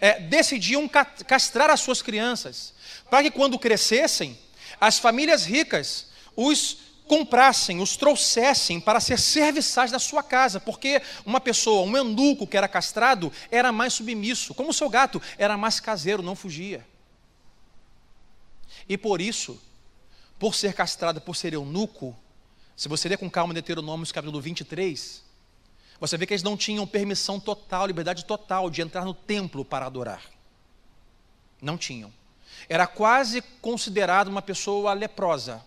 [0.00, 0.88] é, decidiam
[1.26, 2.74] castrar as suas crianças,
[3.10, 4.38] para que quando crescessem,
[4.80, 6.06] as famílias ricas
[6.36, 12.46] os comprassem, os trouxessem para ser serviçais da sua casa, porque uma pessoa, um eunuco
[12.46, 16.86] que era castrado, era mais submisso, como o seu gato, era mais caseiro, não fugia.
[18.88, 19.60] E por isso,
[20.38, 22.16] por ser castrado, por ser eunuco,
[22.76, 25.24] se você ler com calma Deuteronômio capítulo 23,
[25.98, 29.86] você vê que eles não tinham permissão total, liberdade total de entrar no templo para
[29.86, 30.22] adorar.
[31.60, 32.12] Não tinham.
[32.68, 35.64] Era quase considerado uma pessoa leprosa,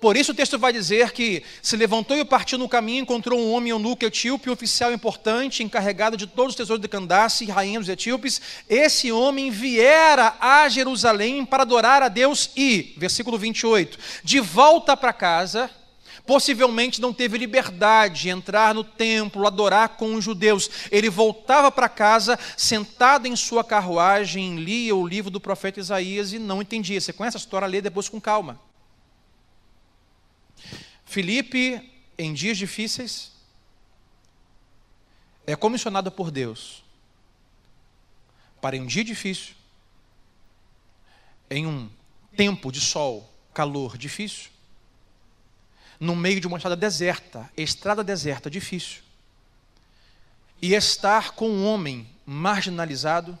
[0.00, 3.52] por isso o texto vai dizer que se levantou e partiu no caminho, encontrou um
[3.52, 7.88] homem eunuco etíope, um oficial importante, encarregado de todos os tesouros de Candace, rainha dos
[7.88, 8.40] etíopes.
[8.66, 15.12] Esse homem viera a Jerusalém para adorar a Deus e, versículo 28, de volta para
[15.12, 15.70] casa,
[16.26, 20.70] possivelmente não teve liberdade de entrar no templo, adorar com os judeus.
[20.90, 26.38] Ele voltava para casa, sentado em sua carruagem, lia o livro do profeta Isaías e
[26.38, 26.98] não entendia.
[26.98, 27.68] Você conhece a história?
[27.68, 28.69] Lê depois com calma.
[31.10, 33.32] Felipe, em dias difíceis,
[35.44, 36.84] é comissionado por Deus
[38.60, 39.56] para em um dia difícil,
[41.50, 41.90] em um
[42.36, 44.50] tempo de sol, calor difícil,
[45.98, 49.02] no meio de uma estrada deserta, estrada deserta difícil,
[50.62, 53.36] e estar com um homem marginalizado,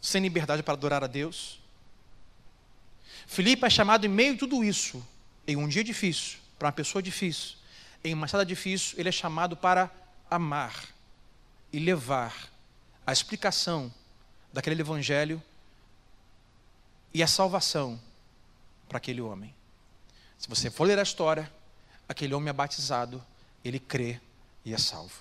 [0.00, 1.58] sem liberdade para adorar a Deus.
[3.26, 5.04] Filipe é chamado em meio de tudo isso,
[5.44, 7.56] em um dia difícil, para uma pessoa difícil,
[8.04, 9.90] em uma estrada difícil, ele é chamado para
[10.30, 10.86] amar
[11.72, 12.52] e levar
[13.04, 13.92] a explicação
[14.52, 15.42] daquele evangelho
[17.12, 18.00] e a salvação
[18.88, 19.52] para aquele homem.
[20.38, 21.52] Se você for ler a história,
[22.08, 23.20] aquele homem é batizado,
[23.64, 24.20] ele crê
[24.64, 25.20] e é salvo.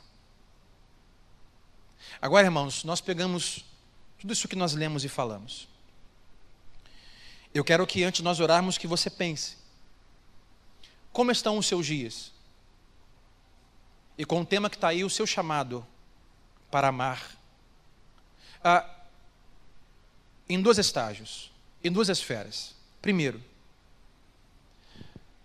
[2.22, 3.66] Agora, irmãos, nós pegamos
[4.20, 5.68] tudo isso que nós lemos e falamos.
[7.52, 9.61] Eu quero que antes de nós orarmos que você pense
[11.12, 12.32] como estão os seus dias?
[14.18, 15.86] E com o tema que está aí, o seu chamado
[16.70, 17.36] para amar.
[18.64, 18.88] Ah,
[20.48, 21.52] em dois estágios,
[21.84, 22.76] em duas esferas.
[23.02, 23.42] Primeiro,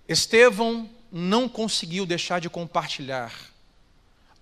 [0.08, 3.32] Estevão não conseguiu deixar de compartilhar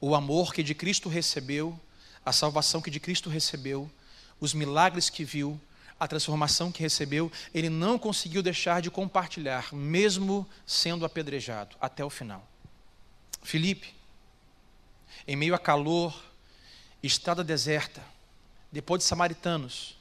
[0.01, 1.79] o amor que de Cristo recebeu,
[2.25, 3.91] a salvação que de Cristo recebeu,
[4.41, 5.59] os milagres que viu,
[6.05, 12.11] a transformação que recebeu, ele não conseguiu deixar de compartilhar, mesmo sendo apedrejado, até o
[12.11, 12.47] final.
[13.43, 13.95] Felipe,
[15.27, 16.15] em meio a calor,
[17.03, 18.03] estrada deserta,
[18.71, 19.97] depois de samaritanos,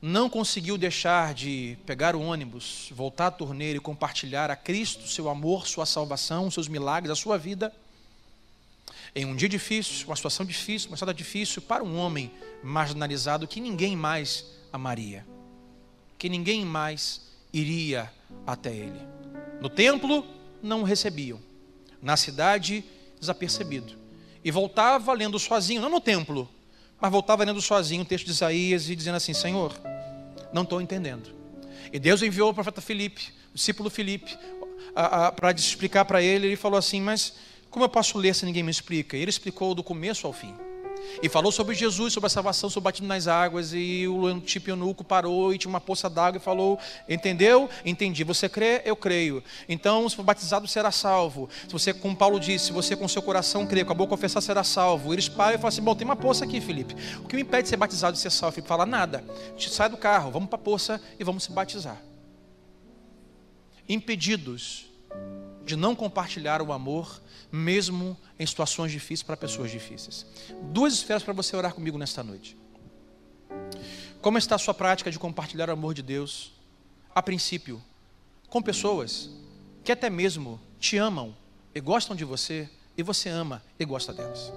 [0.00, 5.30] não conseguiu deixar de pegar o ônibus, voltar à torneira e compartilhar a Cristo seu
[5.30, 7.72] amor, sua salvação, seus milagres, a sua vida.
[9.14, 12.30] Em um dia difícil, uma situação difícil, uma estrada difícil para um homem
[12.62, 15.26] marginalizado que ninguém mais a Maria,
[16.18, 17.20] que ninguém mais
[17.52, 18.10] iria
[18.46, 19.00] até ele.
[19.60, 20.26] No templo,
[20.62, 21.38] não o recebiam.
[22.00, 22.84] Na cidade,
[23.20, 23.94] desapercebido.
[24.44, 26.48] E voltava lendo sozinho, não no templo,
[27.00, 29.72] mas voltava lendo sozinho o texto de Isaías e dizendo assim: Senhor,
[30.52, 31.30] não estou entendendo.
[31.92, 34.36] E Deus enviou o profeta Filipe, o discípulo Filipe,
[35.36, 36.46] para explicar para ele.
[36.48, 37.34] Ele falou assim: Mas
[37.70, 39.16] como eu posso ler se ninguém me explica?
[39.16, 40.54] E ele explicou do começo ao fim.
[41.22, 43.72] E falou sobre Jesus, sobre a salvação, sobre o batismo nas águas.
[43.72, 44.28] E o
[44.66, 47.68] eunuco parou e tinha uma poça d'água e falou: Entendeu?
[47.84, 48.24] Entendi.
[48.24, 48.82] Você crê?
[48.84, 49.42] Eu creio.
[49.68, 51.48] Então, se for batizado, será salvo.
[51.66, 54.40] Se você, como Paulo disse, se você com seu coração crê, com a boca confessar,
[54.40, 55.12] será salvo.
[55.12, 56.94] Eles param e falam assim: Bom, tem uma poça aqui, Felipe.
[57.24, 58.54] O que me impede de ser batizado e ser salvo?
[58.54, 59.24] Felipe fala: Nada.
[59.58, 62.00] Sai do carro, vamos para a poça e vamos se batizar.
[63.88, 64.86] Impedidos
[65.64, 67.21] de não compartilhar o amor
[67.52, 70.26] mesmo em situações difíceis para pessoas difíceis.
[70.72, 72.56] Duas esferas para você orar comigo nesta noite.
[74.22, 76.52] Como está a sua prática de compartilhar o amor de Deus?
[77.14, 77.82] A princípio,
[78.48, 79.28] com pessoas
[79.84, 81.36] que até mesmo te amam
[81.74, 84.52] e gostam de você, e você ama e gosta delas.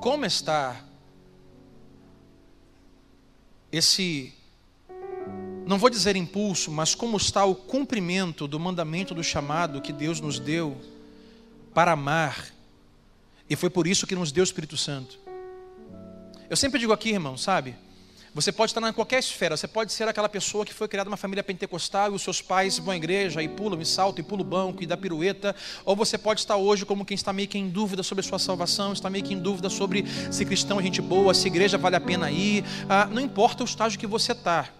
[0.00, 0.84] Como está
[3.70, 4.34] esse,
[5.70, 10.20] não vou dizer impulso, mas como está o cumprimento do mandamento do chamado que Deus
[10.20, 10.76] nos deu
[11.72, 12.48] para amar,
[13.48, 15.16] e foi por isso que nos deu o Espírito Santo.
[16.50, 17.76] Eu sempre digo aqui, irmão, sabe?
[18.34, 21.16] Você pode estar em qualquer esfera, você pode ser aquela pessoa que foi criada numa
[21.16, 24.44] família pentecostal e os seus pais vão à igreja e pulam e saltam e pulam
[24.44, 25.54] o banco e dá pirueta,
[25.84, 28.40] ou você pode estar hoje como quem está meio que em dúvida sobre a sua
[28.40, 31.94] salvação, está meio que em dúvida sobre se cristão é gente boa, se igreja vale
[31.94, 34.79] a pena ir, ah, não importa o estágio que você está.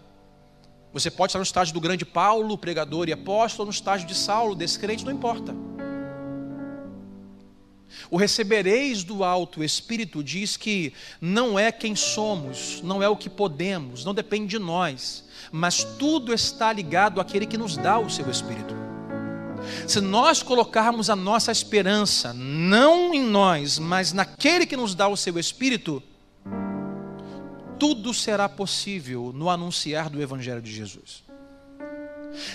[0.92, 4.14] Você pode estar no estágio do grande Paulo, pregador e apóstolo, ou no estágio de
[4.14, 5.54] Saulo, descrente, não importa.
[8.10, 13.28] O recebereis do alto Espírito diz que não é quem somos, não é o que
[13.28, 18.28] podemos, não depende de nós, mas tudo está ligado àquele que nos dá o seu
[18.30, 18.74] Espírito.
[19.86, 25.16] Se nós colocarmos a nossa esperança não em nós, mas naquele que nos dá o
[25.16, 26.02] seu Espírito,
[27.80, 31.24] tudo será possível no anunciar do Evangelho de Jesus.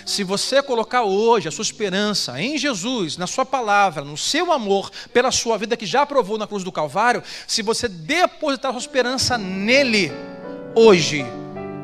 [0.06, 4.90] Se você colocar hoje a sua esperança em Jesus, na Sua palavra, no seu amor
[5.12, 8.80] pela sua vida que já aprovou na cruz do Calvário, se você depositar a sua
[8.80, 10.10] esperança nele,
[10.74, 11.26] hoje,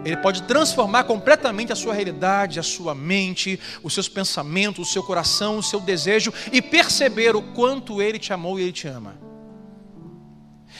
[0.04, 5.02] ele pode transformar completamente a sua realidade, a sua mente, os seus pensamentos, o seu
[5.02, 9.16] coração, o seu desejo e perceber o quanto ele te amou e ele te ama.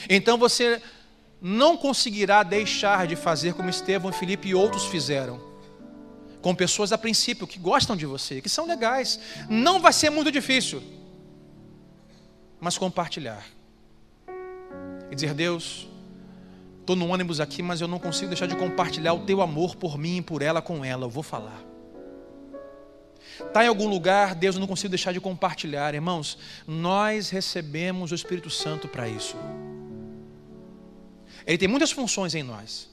[0.09, 0.81] Então você
[1.45, 5.41] não conseguirá deixar de fazer como Estevão, Felipe e outros fizeram
[6.41, 9.19] com pessoas a princípio que gostam de você, que são legais.
[9.49, 10.81] Não vai ser muito difícil,
[12.61, 13.45] mas compartilhar
[15.11, 15.85] e dizer: Deus,
[16.79, 19.97] estou no ônibus aqui, mas eu não consigo deixar de compartilhar o teu amor por
[19.97, 21.05] mim e por ela com ela.
[21.05, 21.61] Eu vou falar.
[23.37, 25.93] Está em algum lugar, Deus, eu não consigo deixar de compartilhar.
[25.93, 29.35] Irmãos, nós recebemos o Espírito Santo para isso.
[31.45, 32.89] Ele tem muitas funções em nós.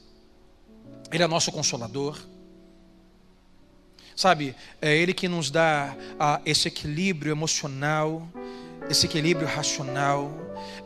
[1.11, 2.17] Ele é nosso consolador.
[4.15, 8.27] Sabe, é Ele que nos dá ah, esse equilíbrio emocional,
[8.89, 10.31] esse equilíbrio racional.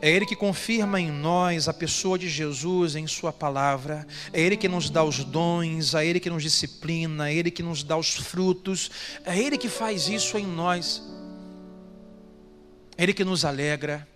[0.00, 4.06] É Ele que confirma em nós a pessoa de Jesus em Sua palavra.
[4.32, 7.62] É Ele que nos dá os dons, é Ele que nos disciplina, é Ele que
[7.62, 8.90] nos dá os frutos.
[9.24, 11.02] É Ele que faz isso em nós.
[12.96, 14.06] É Ele que nos alegra.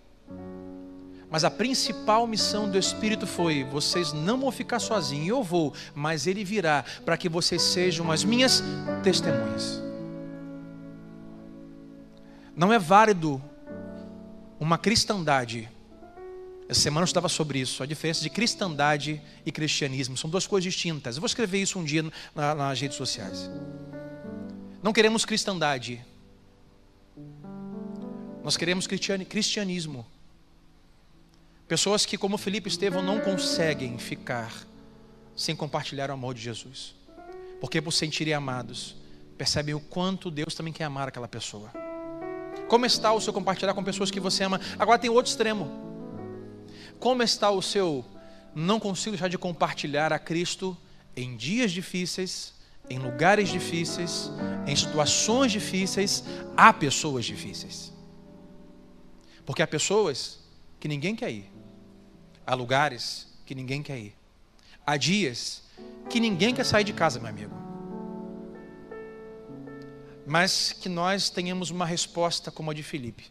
[1.31, 6.27] Mas a principal missão do Espírito foi: vocês não vão ficar sozinhos, eu vou, mas
[6.27, 8.61] Ele virá para que vocês sejam as minhas
[9.01, 9.81] testemunhas.
[12.53, 13.41] Não é válido
[14.59, 15.69] uma cristandade.
[16.67, 20.17] Essa semana eu estava sobre isso, a diferença de cristandade e cristianismo.
[20.17, 21.15] São duas coisas distintas.
[21.15, 22.03] Eu vou escrever isso um dia
[22.35, 23.49] na, nas redes sociais.
[24.83, 26.03] Não queremos cristandade.
[28.43, 30.05] Nós queremos cristianismo.
[31.71, 34.67] Pessoas que, como Felipe e Estevão, não conseguem ficar
[35.33, 36.93] sem compartilhar o amor de Jesus.
[37.61, 38.97] Porque por sentirem amados,
[39.37, 41.71] percebem o quanto Deus também quer amar aquela pessoa.
[42.67, 44.59] Como está o seu compartilhar com pessoas que você ama?
[44.77, 45.71] Agora tem outro extremo.
[46.99, 48.03] Como está o seu
[48.53, 50.77] não consigo deixar de compartilhar a Cristo
[51.15, 52.53] em dias difíceis,
[52.89, 54.29] em lugares difíceis,
[54.67, 56.21] em situações difíceis,
[56.57, 57.93] há pessoas difíceis.
[59.45, 60.41] Porque há pessoas
[60.77, 61.50] que ninguém quer ir.
[62.45, 64.15] Há lugares que ninguém quer ir.
[64.85, 65.63] Há dias
[66.09, 67.55] que ninguém quer sair de casa, meu amigo.
[70.25, 73.29] Mas que nós tenhamos uma resposta como a de Filipe,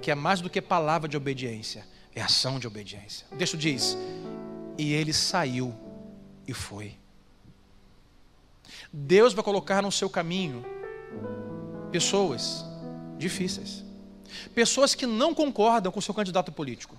[0.00, 3.26] que é mais do que palavra de obediência, é ação de obediência.
[3.30, 3.96] O texto diz:
[4.78, 5.74] E ele saiu
[6.46, 6.96] e foi.
[8.92, 10.64] Deus vai colocar no seu caminho
[11.90, 12.64] pessoas
[13.18, 13.84] difíceis,
[14.54, 16.96] pessoas que não concordam com o seu candidato político.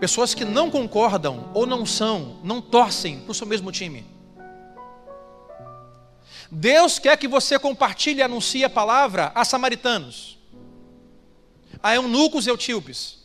[0.00, 4.04] Pessoas que não concordam ou não são, não torcem para o seu mesmo time.
[6.50, 10.38] Deus quer que você compartilhe e anuncie a palavra a samaritanos,
[11.82, 13.22] a eunucos e etíopes.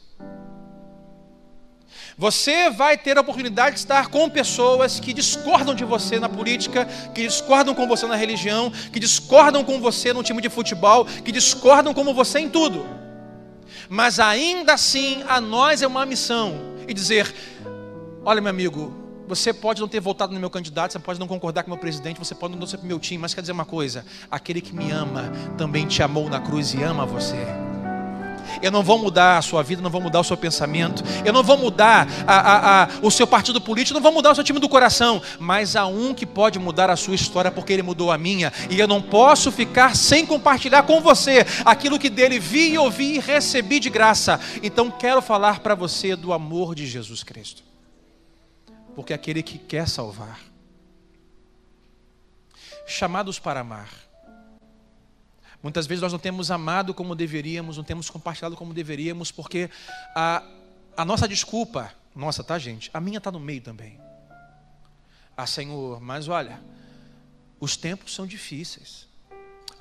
[2.17, 6.85] Você vai ter a oportunidade de estar com pessoas que discordam de você na política,
[7.15, 11.31] que discordam com você na religião, que discordam com você no time de futebol, que
[11.31, 13.08] discordam com você em tudo
[13.89, 16.55] mas ainda assim a nós é uma missão
[16.87, 17.33] e dizer:
[18.23, 18.93] olha, meu amigo,
[19.27, 21.79] você pode não ter votado no meu candidato, você pode não concordar com o meu
[21.79, 24.61] presidente, você pode não ser para o meu time, mas quer dizer uma coisa: aquele
[24.61, 27.68] que me ama também te amou na cruz e ama você.
[28.61, 31.43] Eu não vou mudar a sua vida, não vou mudar o seu pensamento, eu não
[31.43, 34.59] vou mudar a, a, a, o seu partido político, não vou mudar o seu time
[34.59, 38.17] do coração, mas há um que pode mudar a sua história porque ele mudou a
[38.17, 43.15] minha, e eu não posso ficar sem compartilhar com você aquilo que dele vi, ouvi
[43.15, 44.39] e recebi de graça.
[44.61, 47.63] Então quero falar para você do amor de Jesus Cristo.
[48.95, 50.39] porque é aquele que quer salvar.
[52.85, 54.08] Chamados para amar.
[55.61, 59.69] Muitas vezes nós não temos amado como deveríamos, não temos compartilhado como deveríamos, porque
[60.15, 60.43] a,
[60.95, 62.89] a nossa desculpa, nossa, tá, gente?
[62.93, 63.99] A minha está no meio também.
[65.35, 66.61] Ah, Senhor, mas olha,
[67.59, 69.07] os tempos são difíceis.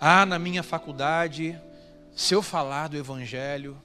[0.01, 1.59] Ah, na minha faculdade,
[2.15, 3.81] se eu falar do Evangelho.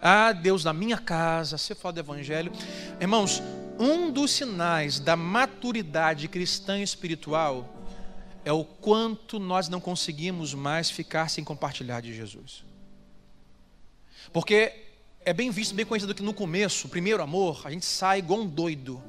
[0.00, 2.52] Ah, Deus, na minha casa, se eu falar do Evangelho.
[3.00, 3.40] Irmãos,
[3.78, 7.79] um dos sinais da maturidade cristã espiritual
[8.44, 12.64] é o quanto nós não conseguimos mais ficar sem compartilhar de Jesus.
[14.32, 14.72] Porque
[15.24, 18.40] é bem visto, bem conhecido que no começo, o primeiro amor, a gente sai igual
[18.40, 19.02] um doido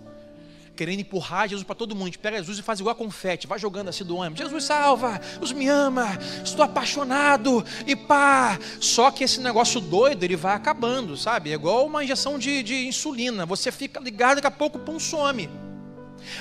[0.75, 2.05] querendo empurrar Jesus para todo mundo.
[2.05, 4.39] A gente pega Jesus e faz igual a confete, vai jogando assim do ônibus.
[4.39, 8.57] Jesus salva, Jesus me ama, estou apaixonado e pá.
[8.79, 11.51] Só que esse negócio doido, ele vai acabando, sabe?
[11.51, 13.45] É igual uma injeção de, de insulina.
[13.45, 15.49] Você fica ligado, daqui a pouco, pum, some.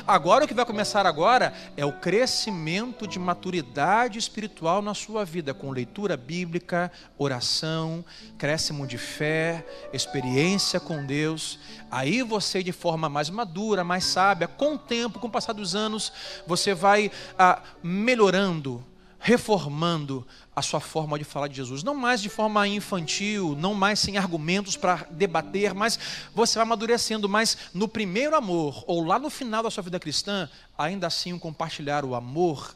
[0.06, 5.54] Agora o que vai começar agora é o crescimento de maturidade espiritual na sua vida,
[5.54, 8.04] com leitura bíblica, oração,
[8.38, 11.58] crescimento de fé, experiência com Deus.
[11.90, 15.74] Aí você, de forma mais madura, mais sábia, com o tempo, com o passar dos
[15.74, 16.12] anos,
[16.46, 18.84] você vai ah, melhorando,
[19.18, 21.82] reformando a sua forma de falar de Jesus.
[21.82, 25.98] Não mais de forma infantil, não mais sem argumentos para debater, mas
[26.34, 27.28] você vai amadurecendo.
[27.28, 31.38] Mas no primeiro amor, ou lá no final da sua vida cristã, ainda assim o
[31.38, 32.74] compartilhar o amor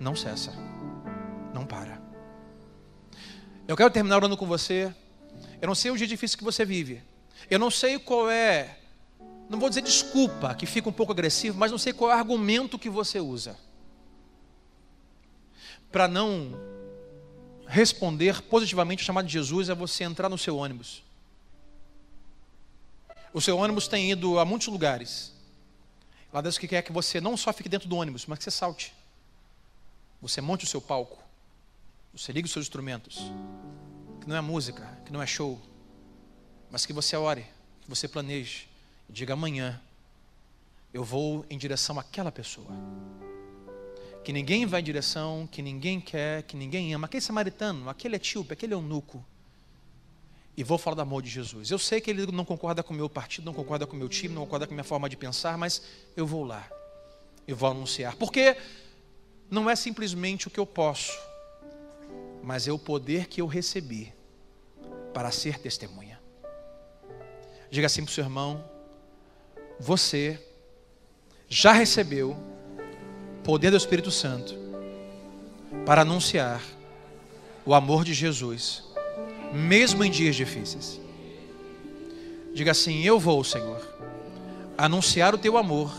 [0.00, 0.52] não cessa,
[1.52, 2.00] não para.
[3.68, 4.92] Eu quero terminar orando com você.
[5.60, 7.02] Eu não sei o dia difícil que você vive.
[7.50, 8.78] Eu não sei qual é,
[9.48, 12.18] não vou dizer desculpa, que fica um pouco agressivo, mas não sei qual é o
[12.18, 13.56] argumento que você usa
[15.92, 16.58] para não
[17.66, 21.02] responder positivamente o chamado de Jesus é você entrar no seu ônibus.
[23.32, 25.32] O seu ônibus tem ido a muitos lugares.
[26.32, 28.50] Lá Deus que quer que você não só fique dentro do ônibus, mas que você
[28.50, 28.92] salte.
[30.20, 31.18] Você monte o seu palco.
[32.12, 33.18] Você ligue os seus instrumentos.
[34.20, 35.60] Que não é música, que não é show.
[36.70, 37.46] Mas que você ore,
[37.80, 38.68] que você planeje.
[39.08, 39.80] E diga amanhã,
[40.92, 42.70] eu vou em direção àquela pessoa
[44.22, 47.06] que ninguém vai em direção, que ninguém quer, que ninguém ama.
[47.06, 49.24] Aquele samaritano, aquele etíope, aquele eunuco.
[50.56, 51.70] E vou falar do amor de Jesus.
[51.70, 54.08] Eu sei que ele não concorda com o meu partido, não concorda com o meu
[54.08, 55.82] time, não concorda com a minha forma de pensar, mas
[56.16, 56.68] eu vou lá.
[57.48, 58.14] Eu vou anunciar.
[58.16, 58.56] Porque
[59.50, 61.18] não é simplesmente o que eu posso,
[62.42, 64.12] mas é o poder que eu recebi
[65.12, 66.20] para ser testemunha.
[67.70, 68.62] Diga assim para o seu irmão:
[69.80, 70.40] você
[71.48, 72.51] já recebeu
[73.44, 74.54] poder do Espírito Santo
[75.84, 76.62] para anunciar
[77.64, 78.84] o amor de Jesus,
[79.52, 81.00] mesmo em dias difíceis.
[82.54, 83.80] Diga assim: Eu vou, Senhor,
[84.76, 85.92] anunciar o teu amor,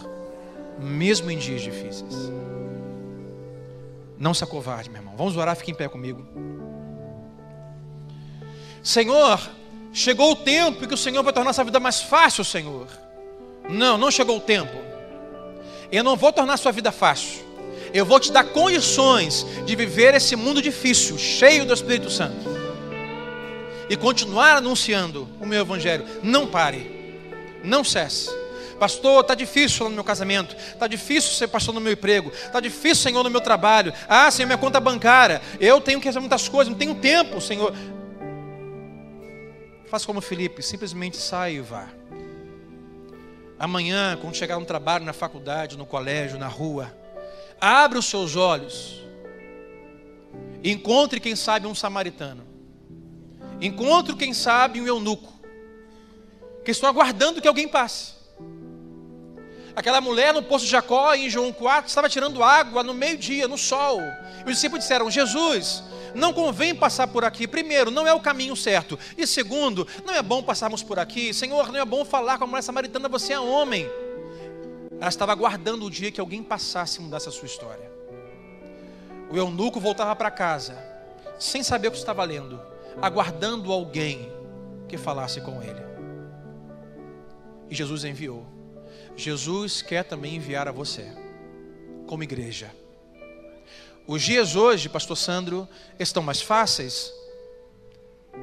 [0.80, 2.32] mesmo em dias difíceis.
[4.18, 5.16] Não se acovarde, meu irmão.
[5.18, 6.26] Vamos orar, fique em pé comigo.
[8.82, 9.40] Senhor,
[9.92, 12.88] chegou o tempo que o Senhor vai tornar essa vida mais fácil, Senhor.
[13.70, 14.93] Não, não chegou o tempo.
[15.94, 17.44] Eu não vou tornar sua vida fácil.
[17.94, 22.50] Eu vou te dar condições de viver esse mundo difícil, cheio do Espírito Santo.
[23.88, 26.04] E continuar anunciando o meu evangelho.
[26.24, 27.22] Não pare.
[27.64, 28.32] Não cesse.
[28.80, 33.04] Pastor, está difícil no meu casamento, está difícil ser pastor no meu emprego, está difícil,
[33.04, 33.94] Senhor, no meu trabalho.
[34.10, 37.72] Ah, Senhor, minha conta bancária, eu tenho que fazer muitas coisas, não tenho tempo, Senhor.
[39.86, 41.88] Faça como Felipe, simplesmente sai e vá.
[43.58, 46.96] Amanhã, quando chegar no trabalho, na faculdade, no colégio, na rua,
[47.60, 49.02] abra os seus olhos.
[50.64, 52.44] Encontre, quem sabe, um samaritano.
[53.62, 55.34] Encontre, quem sabe, um eunuco.
[56.64, 58.13] Que estão aguardando que alguém passe.
[59.76, 63.58] Aquela mulher no poço de Jacó, em João 4, estava tirando água no meio-dia, no
[63.58, 64.00] sol.
[64.46, 67.48] E os discípulos disseram: Jesus, não convém passar por aqui.
[67.48, 69.00] Primeiro, não é o caminho certo.
[69.18, 71.34] E segundo, não é bom passarmos por aqui.
[71.34, 73.90] Senhor, não é bom falar com a mulher samaritana, você é homem.
[75.00, 77.92] Ela estava aguardando o dia que alguém passasse e mudasse a sua história.
[79.32, 80.78] O eunuco voltava para casa,
[81.40, 82.62] sem saber o que estava lendo,
[83.02, 84.32] aguardando alguém
[84.88, 85.82] que falasse com ele.
[87.70, 88.53] E Jesus enviou.
[89.16, 91.08] Jesus quer também enviar a você,
[92.08, 92.74] como igreja.
[94.06, 97.14] Os dias hoje, Pastor Sandro, estão mais fáceis.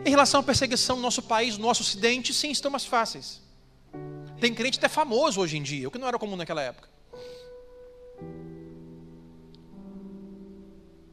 [0.04, 3.42] Em relação à perseguição no nosso país, no nosso ocidente, sim, estão mais fáceis.
[4.40, 6.88] Tem crente até famoso hoje em dia, o que não era comum naquela época.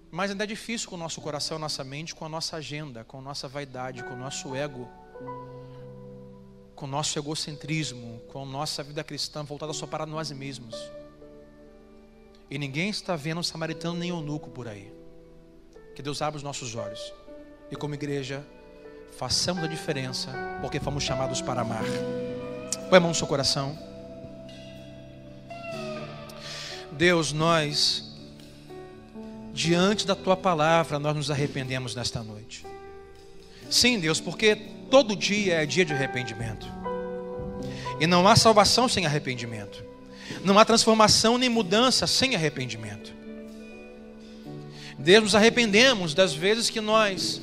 [0.10, 3.18] Mas ainda é difícil com o nosso coração, nossa mente, com a nossa agenda, com
[3.20, 4.90] a nossa vaidade, com o nosso ego.
[6.78, 10.76] Com o nosso egocentrismo, com a nossa vida cristã voltada só para nós mesmos.
[12.52, 14.94] E ninguém está vendo um samaritano nem eunuco por aí.
[15.96, 17.12] Que Deus abra os nossos olhos.
[17.72, 18.46] E como igreja,
[19.18, 21.84] façamos a diferença, porque fomos chamados para amar.
[22.92, 23.78] Põe a mão no seu coração.
[26.92, 28.16] Deus, nós,
[29.52, 32.68] diante da tua palavra, nós nos arrependemos nesta noite.
[33.68, 36.68] Sim, Deus, porque todo dia é dia de arrependimento.
[38.00, 39.84] E não há salvação sem arrependimento.
[40.44, 43.14] Não há transformação nem mudança sem arrependimento.
[44.98, 47.42] Deus, nos arrependemos das vezes que nós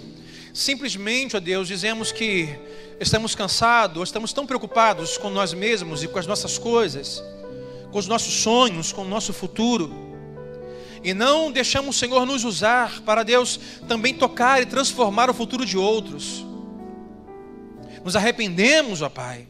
[0.53, 2.49] simplesmente, ó Deus, dizemos que
[3.01, 7.23] estamos cansados, ou estamos tão preocupados com nós mesmos e com as nossas coisas,
[7.91, 10.05] com os nossos sonhos, com o nosso futuro,
[11.03, 15.67] e não deixamos o Senhor nos usar para Deus também tocar e transformar o futuro
[15.67, 16.45] de outros.
[18.05, 19.49] Nos arrependemos, ó Pai,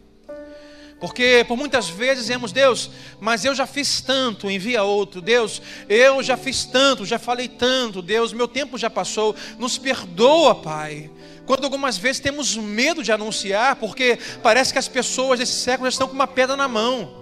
[1.05, 2.91] porque por muitas vezes dizemos, Deus,
[3.21, 5.21] mas eu já fiz tanto, envia outro.
[5.21, 8.01] Deus, eu já fiz tanto, já falei tanto.
[8.01, 9.37] Deus, meu tempo já passou.
[9.59, 11.11] Nos perdoa, Pai.
[11.45, 15.95] Quando algumas vezes temos medo de anunciar, porque parece que as pessoas desse século já
[15.95, 17.13] estão com uma pedra na mão.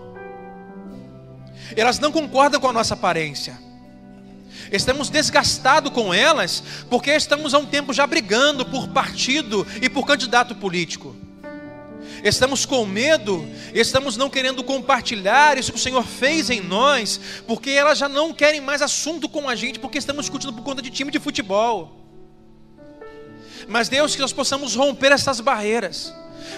[1.74, 3.58] Elas não concordam com a nossa aparência.
[4.70, 10.06] Estamos desgastados com elas, porque estamos há um tempo já brigando por partido e por
[10.06, 11.16] candidato político
[12.22, 17.70] estamos com medo, estamos não querendo compartilhar isso que o Senhor fez em nós, porque
[17.70, 20.90] elas já não querem mais assunto com a gente, porque estamos discutindo por conta de
[20.90, 21.98] time de futebol.
[23.68, 26.12] Mas Deus, que nós possamos romper essas barreiras.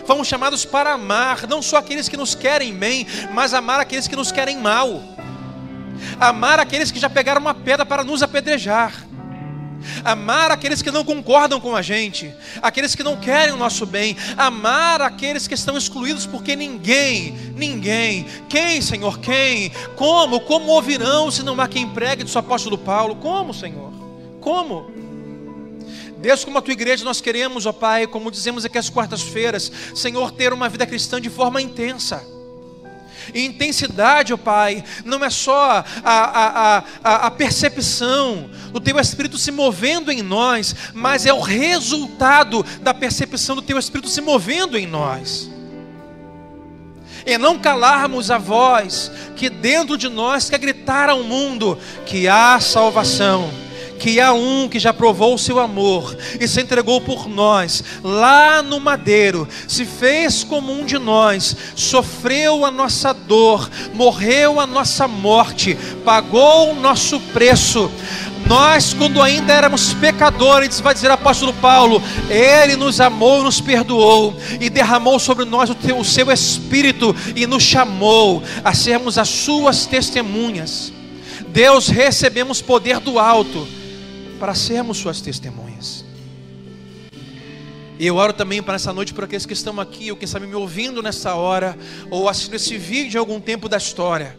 [0.07, 4.17] Fomos chamados para amar, não só aqueles que nos querem bem, mas amar aqueles que
[4.17, 5.03] nos querem mal.
[6.19, 8.93] Amar aqueles que já pegaram uma pedra para nos apedrejar.
[10.05, 12.33] Amar aqueles que não concordam com a gente,
[12.63, 18.27] aqueles que não querem o nosso bem, amar aqueles que estão excluídos, porque ninguém, ninguém,
[18.49, 23.17] quem, Senhor, quem, como, como ouvirão se não há quem pregue, disse o apóstolo Paulo,
[23.17, 23.93] como, Senhor,
[24.41, 24.91] como?
[26.19, 30.31] Deus, como a tua igreja, nós queremos, ó Pai, como dizemos aqui às quartas-feiras, Senhor,
[30.31, 32.34] ter uma vida cristã de forma intensa
[33.33, 38.99] e intensidade, ó oh Pai, não é só a, a, a, a percepção do Teu
[38.99, 44.21] Espírito se movendo em nós, mas é o resultado da percepção do Teu Espírito se
[44.21, 45.51] movendo em nós.
[47.27, 52.61] E não calarmos a voz que dentro de nós quer gritar ao mundo que há
[52.61, 53.64] salvação
[53.99, 58.63] que há um que já provou o seu amor e se entregou por nós, lá
[58.63, 65.09] no madeiro, se fez como um de nós, sofreu a nossa dor, morreu a nossa
[65.09, 67.91] morte, pagou o nosso preço.
[68.47, 74.37] Nós, quando ainda éramos pecadores, vai dizer o apóstolo Paulo, Ele nos amou, nos perdoou
[74.61, 79.31] e derramou sobre nós o, teu, o seu Espírito e nos chamou a sermos as
[79.31, 80.93] Suas testemunhas.
[81.49, 83.67] Deus, recebemos poder do alto
[84.39, 86.05] para sermos suas testemunhas.
[87.99, 90.47] E eu oro também para essa noite por aqueles que estão aqui, ou quem sabe
[90.47, 91.79] me ouvindo nessa hora,
[92.11, 94.37] ou assistindo esse vídeo em algum tempo da história.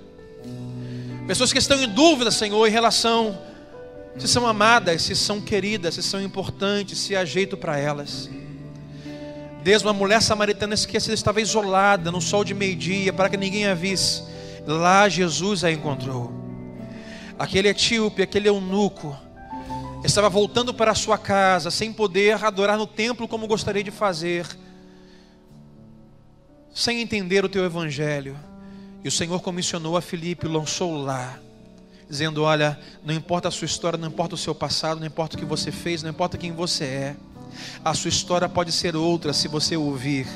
[1.25, 3.37] Pessoas que estão em dúvida, Senhor, em relação
[4.17, 8.29] se são amadas, se são queridas, se são importantes, se há jeito para elas.
[9.63, 13.73] Deus, uma mulher samaritana esquecida estava isolada no sol de meio-dia para que ninguém a
[13.73, 14.23] visse.
[14.65, 16.31] Lá Jesus a encontrou.
[17.37, 19.17] Aquele etíope, aquele eunuco,
[20.05, 24.47] estava voltando para a sua casa sem poder adorar no templo como gostaria de fazer,
[26.73, 28.37] sem entender o teu evangelho.
[29.03, 31.39] E o Senhor comissionou a Filipe, lançou lá,
[32.09, 35.39] dizendo: Olha, não importa a sua história, não importa o seu passado, não importa o
[35.39, 37.15] que você fez, não importa quem você é.
[37.83, 40.27] A sua história pode ser outra se você ouvir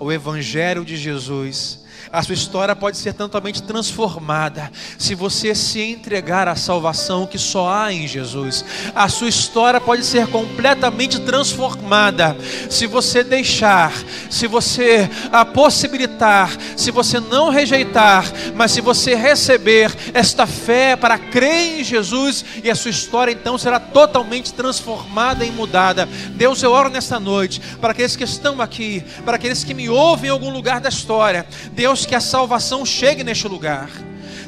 [0.00, 6.48] o Evangelho de Jesus a sua história pode ser totalmente transformada se você se entregar
[6.48, 8.64] à salvação que só há em Jesus.
[8.94, 12.36] A sua história pode ser completamente transformada
[12.70, 13.92] se você deixar,
[14.30, 18.24] se você a possibilitar, se você não rejeitar,
[18.54, 23.58] mas se você receber esta fé para crer em Jesus e a sua história então
[23.58, 26.08] será totalmente transformada e mudada.
[26.30, 30.28] Deus, eu oro nesta noite para aqueles que estão aqui, para aqueles que me ouvem
[30.28, 31.46] em algum lugar da história.
[31.72, 33.88] Deus Deus, que a salvação chegue neste lugar.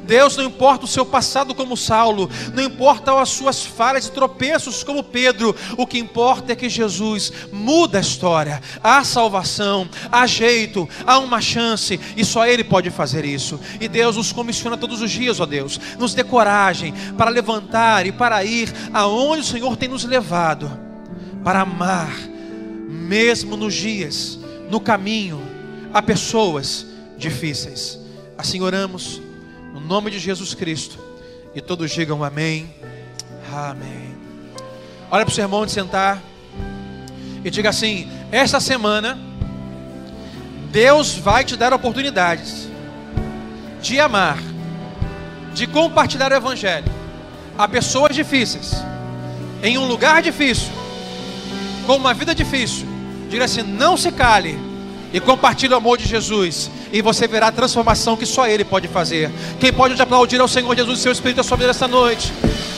[0.02, 4.82] Deus, não importa o seu passado como Saulo, não importa as suas falhas e tropeços
[4.82, 8.60] como Pedro, o que importa é que Jesus muda a história.
[8.82, 13.60] Há salvação, há jeito, há uma chance e só Ele pode fazer isso.
[13.80, 18.12] E Deus nos comissiona todos os dias, ó Deus, nos dê coragem para levantar e
[18.12, 20.68] para ir aonde o Senhor tem nos levado,
[21.44, 22.12] para amar,
[22.88, 24.36] mesmo nos dias,
[24.68, 25.40] no caminho
[25.94, 27.98] a pessoas difíceis.
[28.36, 29.20] Assim oramos,
[29.72, 30.98] no nome de Jesus Cristo.
[31.54, 32.74] E todos digam amém.
[33.52, 34.14] Amém.
[35.10, 36.22] Olha para o seu irmão de sentar
[37.44, 39.16] e diga assim: esta semana,
[40.70, 42.68] Deus vai te dar oportunidades
[43.80, 44.38] de amar,
[45.54, 46.92] de compartilhar o Evangelho
[47.56, 48.74] a pessoas difíceis,
[49.62, 50.72] em um lugar difícil,
[51.86, 52.86] com uma vida difícil.
[53.30, 54.58] Diga assim: não se cale
[55.12, 56.70] e compartilhe o amor de Jesus.
[56.92, 59.30] E você verá a transformação que só Ele pode fazer.
[59.58, 62.32] Quem pode aplaudir ao Senhor Jesus, seu Espírito, a sua vida esta noite.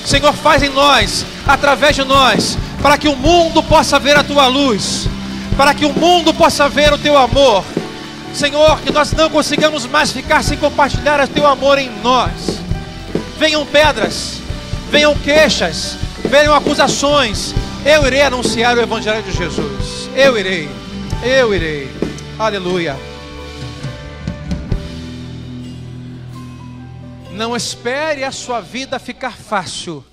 [0.04, 4.46] Senhor, faz em nós, através de nós, para que o mundo possa ver a tua
[4.46, 5.06] luz,
[5.56, 7.64] para que o mundo possa ver o teu amor.
[8.32, 12.60] Senhor, que nós não consigamos mais ficar sem compartilhar o teu amor em nós.
[13.38, 14.40] Venham pedras,
[14.90, 17.54] venham queixas, venham acusações.
[17.84, 20.08] Eu irei anunciar o Evangelho de Jesus.
[20.14, 20.68] Eu irei,
[21.22, 21.90] eu irei.
[22.38, 23.07] Aleluia.
[27.38, 30.04] Não espere a sua vida ficar fácil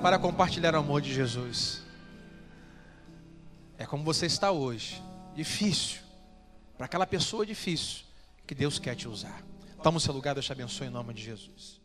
[0.00, 1.82] para compartilhar o amor de Jesus.
[3.76, 5.02] É como você está hoje,
[5.34, 6.00] difícil.
[6.78, 8.02] Para aquela pessoa difícil
[8.46, 9.42] que Deus quer te usar.
[9.82, 11.77] Toma o seu lugar, Deus te abençoe em nome de Jesus.